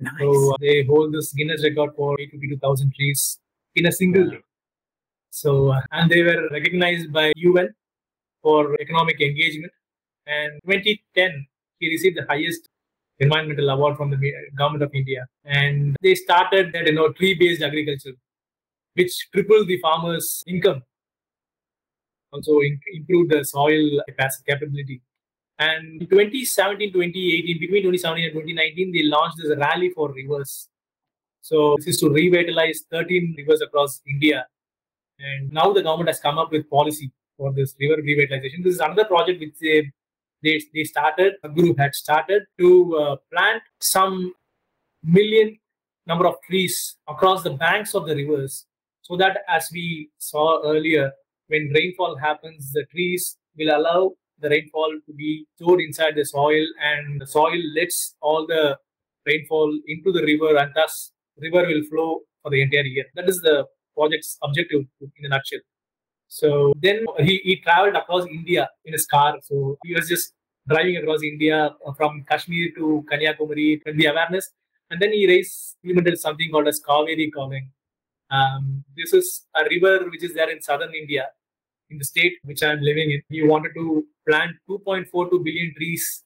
Nice. 0.00 0.12
So 0.20 0.52
uh, 0.52 0.56
they 0.60 0.84
hold 0.84 1.12
this 1.12 1.32
Guinness 1.32 1.64
record 1.64 1.90
for 1.96 2.20
852,000 2.20 2.94
trees 2.94 3.40
in 3.74 3.86
a 3.86 3.92
single 3.92 4.24
wow. 4.24 4.30
day. 4.30 4.40
So 5.30 5.72
uh, 5.72 5.80
and 5.92 6.10
they 6.10 6.22
were 6.22 6.48
recognized 6.50 7.12
by 7.12 7.32
UN 7.36 7.74
for 8.42 8.74
economic 8.80 9.20
engagement. 9.20 9.72
And 10.26 10.52
2010, 10.66 11.46
he 11.80 11.88
received 11.88 12.16
the 12.16 12.26
highest 12.28 12.68
environmental 13.18 13.68
award 13.70 13.96
from 13.96 14.10
the 14.10 14.32
government 14.56 14.84
of 14.84 14.90
India. 14.94 15.26
And 15.44 15.96
they 16.02 16.14
started 16.14 16.72
that 16.72 16.86
you 16.86 16.92
know 16.92 17.12
tree-based 17.12 17.62
agriculture 17.62 18.12
which 18.94 19.28
tripled 19.32 19.68
the 19.68 19.78
farmers' 19.78 20.42
income. 20.46 20.82
Also 22.32 22.60
in, 22.60 22.78
improved 22.92 23.30
the 23.30 23.44
soil 23.44 24.02
capacity 24.08 24.44
capability. 24.52 25.00
And 25.58 26.00
2017, 26.08 26.92
2018, 26.92 27.58
between 27.58 27.82
2017 27.82 28.24
and 28.24 28.32
2019, 28.32 28.92
they 28.92 29.02
launched 29.02 29.38
this 29.38 29.56
rally 29.58 29.90
for 29.90 30.12
rivers. 30.12 30.68
So 31.40 31.76
this 31.78 31.88
is 31.88 32.00
to 32.00 32.10
revitalize 32.10 32.84
13 32.90 33.34
rivers 33.36 33.60
across 33.60 34.00
India. 34.06 34.46
And 35.18 35.52
now 35.52 35.72
the 35.72 35.82
government 35.82 36.08
has 36.08 36.20
come 36.20 36.38
up 36.38 36.52
with 36.52 36.70
policy 36.70 37.10
for 37.36 37.52
this 37.52 37.74
river 37.80 38.00
revitalization. 38.00 38.62
This 38.62 38.74
is 38.74 38.80
another 38.80 39.04
project 39.04 39.40
which 39.40 39.54
they 39.60 39.90
they, 40.42 40.62
they 40.72 40.84
started, 40.84 41.34
a 41.42 41.48
group 41.48 41.78
had 41.78 41.94
started 41.94 42.44
to 42.58 42.96
uh, 42.96 43.16
plant 43.32 43.62
some 43.80 44.32
million 45.02 45.58
number 46.06 46.26
of 46.26 46.36
trees 46.48 46.96
across 47.08 47.42
the 47.42 47.50
banks 47.50 47.94
of 47.94 48.06
the 48.06 48.14
rivers 48.14 48.66
so 49.02 49.16
that 49.16 49.38
as 49.48 49.68
we 49.72 50.10
saw 50.18 50.62
earlier, 50.64 51.10
when 51.48 51.72
rainfall 51.74 52.16
happens, 52.16 52.72
the 52.72 52.84
trees 52.90 53.36
will 53.56 53.76
allow 53.76 54.12
the 54.40 54.48
rainfall 54.48 54.92
to 55.06 55.12
be 55.12 55.46
stored 55.56 55.80
inside 55.80 56.14
the 56.16 56.24
soil 56.24 56.64
and 56.82 57.20
the 57.20 57.26
soil 57.26 57.60
lets 57.74 58.14
all 58.20 58.46
the 58.46 58.78
rainfall 59.26 59.78
into 59.86 60.12
the 60.12 60.22
river 60.22 60.56
and 60.56 60.72
thus 60.74 61.12
river 61.38 61.66
will 61.66 61.82
flow 61.90 62.20
for 62.42 62.50
the 62.50 62.62
entire 62.62 62.82
year. 62.82 63.04
That 63.14 63.28
is 63.28 63.40
the 63.40 63.66
project's 63.96 64.38
objective 64.42 64.82
in 65.00 65.24
a 65.24 65.28
nutshell. 65.28 65.60
So 66.28 66.72
then 66.80 67.04
he, 67.18 67.40
he 67.42 67.56
traveled 67.56 67.96
across 67.96 68.26
India 68.26 68.68
in 68.84 68.92
his 68.92 69.06
car. 69.06 69.36
So 69.42 69.78
he 69.84 69.94
was 69.94 70.08
just 70.08 70.34
driving 70.68 70.96
across 70.96 71.22
India 71.22 71.74
from 71.96 72.24
Kashmir 72.28 72.70
to 72.76 73.04
Kanyakumari 73.10 73.82
to 73.84 73.92
the 73.92 74.06
awareness. 74.06 74.50
And 74.90 75.00
then 75.00 75.12
he 75.12 75.26
raised, 75.26 75.76
implemented 75.84 76.18
something 76.18 76.50
called 76.50 76.68
as 76.68 76.80
Kaveri 76.86 77.30
calling. 77.32 77.70
Um, 78.30 78.84
this 78.96 79.12
is 79.12 79.46
a 79.56 79.64
river 79.64 80.08
which 80.10 80.22
is 80.22 80.34
there 80.34 80.50
in 80.50 80.60
southern 80.60 80.94
India, 80.94 81.28
in 81.90 81.98
the 81.98 82.04
state 82.04 82.34
which 82.44 82.62
I'm 82.62 82.80
living 82.80 83.10
in. 83.10 83.22
we 83.30 83.46
wanted 83.46 83.72
to 83.74 84.04
plant 84.28 84.56
2.42 84.68 85.44
billion 85.44 85.74
trees 85.74 86.24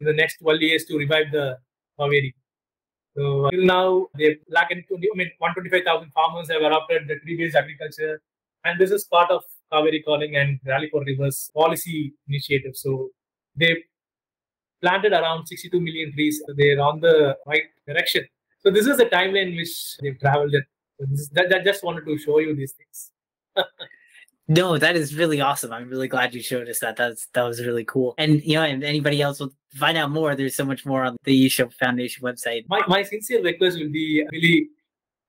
in 0.00 0.06
the 0.06 0.12
next 0.12 0.38
12 0.38 0.60
years 0.62 0.84
to 0.86 0.98
revive 0.98 1.26
the 1.32 1.58
Kaveri. 1.98 2.32
So 3.16 3.50
till 3.50 3.64
now, 3.64 4.08
they 4.16 4.38
lack 4.48 4.68
I 4.70 4.76
mean, 4.76 5.30
125,000 5.38 6.10
farmers 6.12 6.50
have 6.50 6.62
adopted 6.62 7.08
the 7.08 7.16
tree-based 7.20 7.56
agriculture, 7.56 8.22
and 8.64 8.80
this 8.80 8.90
is 8.90 9.04
part 9.04 9.30
of 9.30 9.42
Kaveri 9.72 10.02
Calling 10.04 10.36
and 10.36 10.58
Rally 10.66 10.88
for 10.90 11.04
Rivers 11.04 11.50
policy 11.54 12.14
initiative. 12.26 12.74
So 12.74 13.10
they 13.54 13.84
planted 14.80 15.12
around 15.12 15.46
62 15.46 15.80
million 15.80 16.12
trees. 16.12 16.42
So 16.46 16.54
they're 16.56 16.80
on 16.80 17.00
the 17.00 17.36
right 17.46 17.62
direction. 17.86 18.24
So 18.60 18.70
this 18.70 18.86
is 18.86 18.96
the 18.96 19.06
timeline 19.06 19.56
which 19.56 19.96
they've 20.00 20.18
traveled. 20.18 20.54
That, 21.32 21.48
that 21.50 21.64
just 21.64 21.82
wanted 21.84 22.04
to 22.06 22.18
show 22.18 22.38
you 22.38 22.54
these 22.54 22.72
things. 22.72 23.10
no, 24.48 24.76
that 24.76 24.96
is 24.96 25.14
really 25.14 25.40
awesome. 25.40 25.72
I'm 25.72 25.88
really 25.88 26.08
glad 26.08 26.34
you 26.34 26.42
showed 26.42 26.68
us 26.68 26.80
that. 26.80 26.96
That's 26.96 27.26
that 27.34 27.42
was 27.42 27.64
really 27.64 27.84
cool. 27.84 28.14
And 28.18 28.42
you 28.42 28.54
know, 28.54 28.64
and 28.64 28.82
anybody 28.82 29.22
else 29.22 29.40
will 29.40 29.52
find 29.74 29.96
out 29.96 30.10
more. 30.10 30.34
There's 30.34 30.56
so 30.56 30.64
much 30.64 30.84
more 30.84 31.04
on 31.04 31.16
the 31.24 31.46
Isha 31.46 31.70
Foundation 31.70 32.24
website. 32.24 32.64
My 32.68 32.82
my 32.88 33.02
sincere 33.02 33.42
request 33.42 33.78
will 33.78 33.90
be 33.90 34.26
really, 34.32 34.68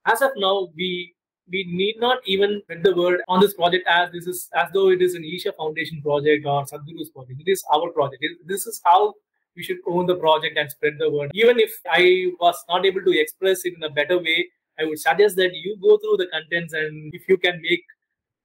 as 0.06 0.22
of 0.22 0.32
now, 0.38 0.70
we 0.76 1.14
we 1.52 1.66
need 1.68 1.96
not 2.00 2.20
even 2.26 2.62
spread 2.64 2.84
the 2.84 2.96
word 2.96 3.22
on 3.28 3.40
this 3.40 3.54
project 3.54 3.88
as 3.88 4.12
this 4.12 4.28
is 4.28 4.50
as 4.56 4.70
though 4.74 4.90
it 4.90 5.02
is 5.02 5.14
an 5.14 5.24
Isha 5.24 5.54
Foundation 5.54 6.02
project 6.02 6.46
or 6.46 6.66
Sadhguru's 6.66 7.10
project. 7.10 7.40
It 7.46 7.52
is 7.52 7.64
our 7.72 7.92
project. 7.92 8.24
This 8.46 8.66
is 8.66 8.82
how 8.84 9.14
we 9.56 9.62
should 9.62 9.78
own 9.88 10.08
the 10.08 10.16
project 10.16 10.58
and 10.58 10.72
spread 10.72 10.94
the 10.98 11.12
word. 11.12 11.30
Even 11.36 11.60
if 11.60 11.72
I 11.92 12.32
was 12.40 12.56
not 12.68 12.86
able 12.86 13.04
to 13.04 13.20
express 13.20 13.66
it 13.66 13.76
in 13.76 13.84
a 13.84 13.90
better 13.90 14.18
way, 14.18 14.48
I 14.80 14.86
would 14.86 15.00
suggest 15.00 15.36
that 15.36 15.54
you 15.54 15.78
go 15.80 15.98
through 15.98 16.18
the 16.18 16.28
contents 16.32 16.74
and 16.74 17.14
if 17.14 17.30
you 17.30 17.38
can 17.38 17.62
make 17.62 17.84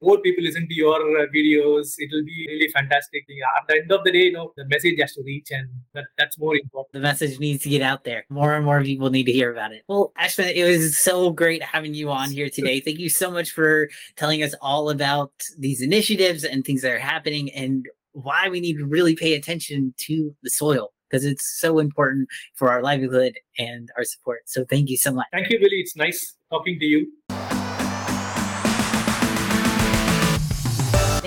more 0.00 0.18
people 0.20 0.44
listen 0.44 0.68
to 0.68 0.74
your 0.74 0.96
uh, 0.96 1.26
videos, 1.34 1.94
it 1.98 2.10
will 2.12 2.24
be 2.24 2.46
really 2.48 2.68
fantastic. 2.72 3.24
At 3.58 3.66
the 3.68 3.76
end 3.76 3.92
of 3.92 4.04
the 4.04 4.12
day, 4.12 4.24
you 4.24 4.32
know, 4.32 4.52
the 4.56 4.64
message 4.66 4.98
has 5.00 5.14
to 5.14 5.22
reach 5.24 5.48
and 5.50 5.68
that, 5.94 6.04
that's 6.16 6.38
more 6.38 6.56
important. 6.56 6.92
The 6.92 7.00
message 7.00 7.38
needs 7.38 7.62
to 7.64 7.68
get 7.68 7.82
out 7.82 8.04
there. 8.04 8.24
More 8.28 8.54
and 8.54 8.64
more 8.64 8.82
people 8.82 9.10
need 9.10 9.24
to 9.24 9.32
hear 9.32 9.52
about 9.52 9.72
it. 9.72 9.82
Well, 9.88 10.12
Ashwin, 10.20 10.54
it 10.54 10.64
was 10.64 10.98
so 10.98 11.30
great 11.30 11.62
having 11.62 11.94
you 11.94 12.10
on 12.10 12.30
here 12.30 12.48
today. 12.48 12.80
Thank 12.80 12.98
you 12.98 13.08
so 13.08 13.30
much 13.30 13.50
for 13.50 13.88
telling 14.16 14.42
us 14.42 14.54
all 14.60 14.90
about 14.90 15.32
these 15.58 15.82
initiatives 15.82 16.44
and 16.44 16.64
things 16.64 16.82
that 16.82 16.92
are 16.92 16.98
happening 16.98 17.50
and 17.52 17.86
why 18.12 18.48
we 18.48 18.60
need 18.60 18.78
to 18.78 18.86
really 18.86 19.16
pay 19.16 19.34
attention 19.34 19.94
to 19.98 20.34
the 20.42 20.50
soil 20.50 20.92
because 21.08 21.24
it's 21.24 21.58
so 21.58 21.78
important 21.78 22.28
for 22.54 22.70
our 22.70 22.82
livelihood 22.82 23.38
and 23.58 23.88
our 23.96 24.04
support. 24.04 24.40
So 24.46 24.64
thank 24.64 24.90
you 24.90 24.96
so 24.96 25.12
much. 25.12 25.26
Thank 25.32 25.50
you, 25.50 25.58
Billy. 25.58 25.76
It's 25.76 25.96
nice 25.96 26.36
talking 26.50 26.78
to 26.78 26.84
you. 26.84 27.10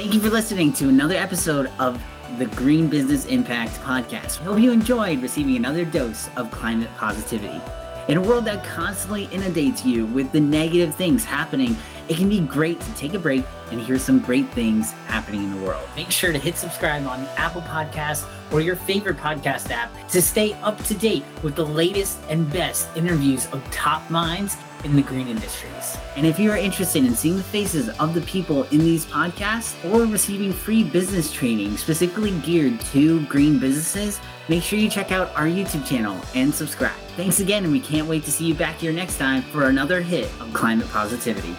Thank 0.02 0.16
you 0.16 0.20
for 0.20 0.32
listening 0.32 0.74
to 0.74 0.90
another 0.90 1.14
episode 1.14 1.70
of 1.78 2.04
the 2.40 2.48
Green 2.48 2.88
Business 2.88 3.28
Impact 3.28 3.74
Podcast. 3.82 4.42
I 4.42 4.46
hope 4.46 4.60
you 4.60 4.72
enjoyed 4.72 5.22
receiving 5.22 5.58
another 5.58 5.86
dose 5.86 6.28
of 6.38 6.50
climate 6.50 6.90
positivity. 6.98 7.62
In 8.08 8.18
a 8.18 8.22
world 8.22 8.46
that 8.46 8.64
constantly 8.64 9.26
inundates 9.26 9.86
you 9.86 10.08
with 10.08 10.32
the 10.32 10.40
negative 10.40 10.96
things 10.96 11.24
happening 11.24 11.78
it 12.10 12.18
can 12.18 12.28
be 12.28 12.40
great 12.42 12.78
to 12.82 12.94
take 12.96 13.14
a 13.14 13.20
break 13.20 13.46
and 13.72 13.80
hear 13.80 13.98
some 13.98 14.20
great 14.20 14.50
things 14.50 14.92
happening 15.08 15.44
in 15.44 15.56
the 15.56 15.66
world. 15.66 15.88
Make 15.96 16.12
sure 16.12 16.34
to 16.34 16.38
hit 16.38 16.58
subscribe 16.58 17.06
on 17.06 17.26
Apple 17.38 17.62
Podcasts 17.62 18.26
or 18.52 18.60
your 18.60 18.76
favorite 18.76 19.16
podcast 19.16 19.70
app 19.70 19.92
to 20.10 20.22
stay 20.22 20.54
up 20.56 20.84
to 20.86 20.94
date 20.94 21.24
with 21.42 21.56
the 21.56 21.66
latest 21.66 22.20
and 22.28 22.52
best 22.52 22.90
interviews 22.98 23.46
of 23.54 23.64
top 23.72 24.10
minds 24.10 24.58
in 24.84 24.96
the 24.96 25.02
green 25.02 25.28
industries. 25.28 25.98
And 26.16 26.26
if 26.26 26.40
you 26.40 26.52
are 26.52 26.58
interested 26.58 27.06
in 27.06 27.16
seeing 27.16 27.38
the 27.38 27.44
faces 27.44 27.90
of 28.00 28.14
the 28.14 28.22
people 28.22 28.64
in 28.66 28.80
these 28.80 29.06
podcasts 29.06 29.74
or 29.92 30.06
receiving 30.06 30.52
free 30.52 30.84
business 30.84 31.32
training 31.32 31.78
specifically 31.78 32.32
geared 32.40 32.80
to 32.92 33.26
green 33.26 33.60
businesses, 33.60 34.20
make 34.50 34.64
sure 34.64 34.80
you 34.80 34.90
check 34.90 35.12
out 35.12 35.36
our 35.36 35.46
YouTube 35.46 35.86
channel 35.86 36.20
and 36.36 36.54
subscribe. 36.54 36.96
Thanks 37.16 37.40
again, 37.40 37.64
and 37.64 37.72
we 37.72 37.80
can't 37.80 38.08
wait 38.08 38.24
to 38.26 38.32
see 38.32 38.46
you 38.46 38.54
back 38.54 38.78
here 38.78 38.94
next 38.94 39.18
time 39.18 39.42
for 39.44 39.66
another 39.66 40.02
hit 40.02 40.26
of 40.40 40.54
climate 40.54 40.90
positivity. 40.90 41.56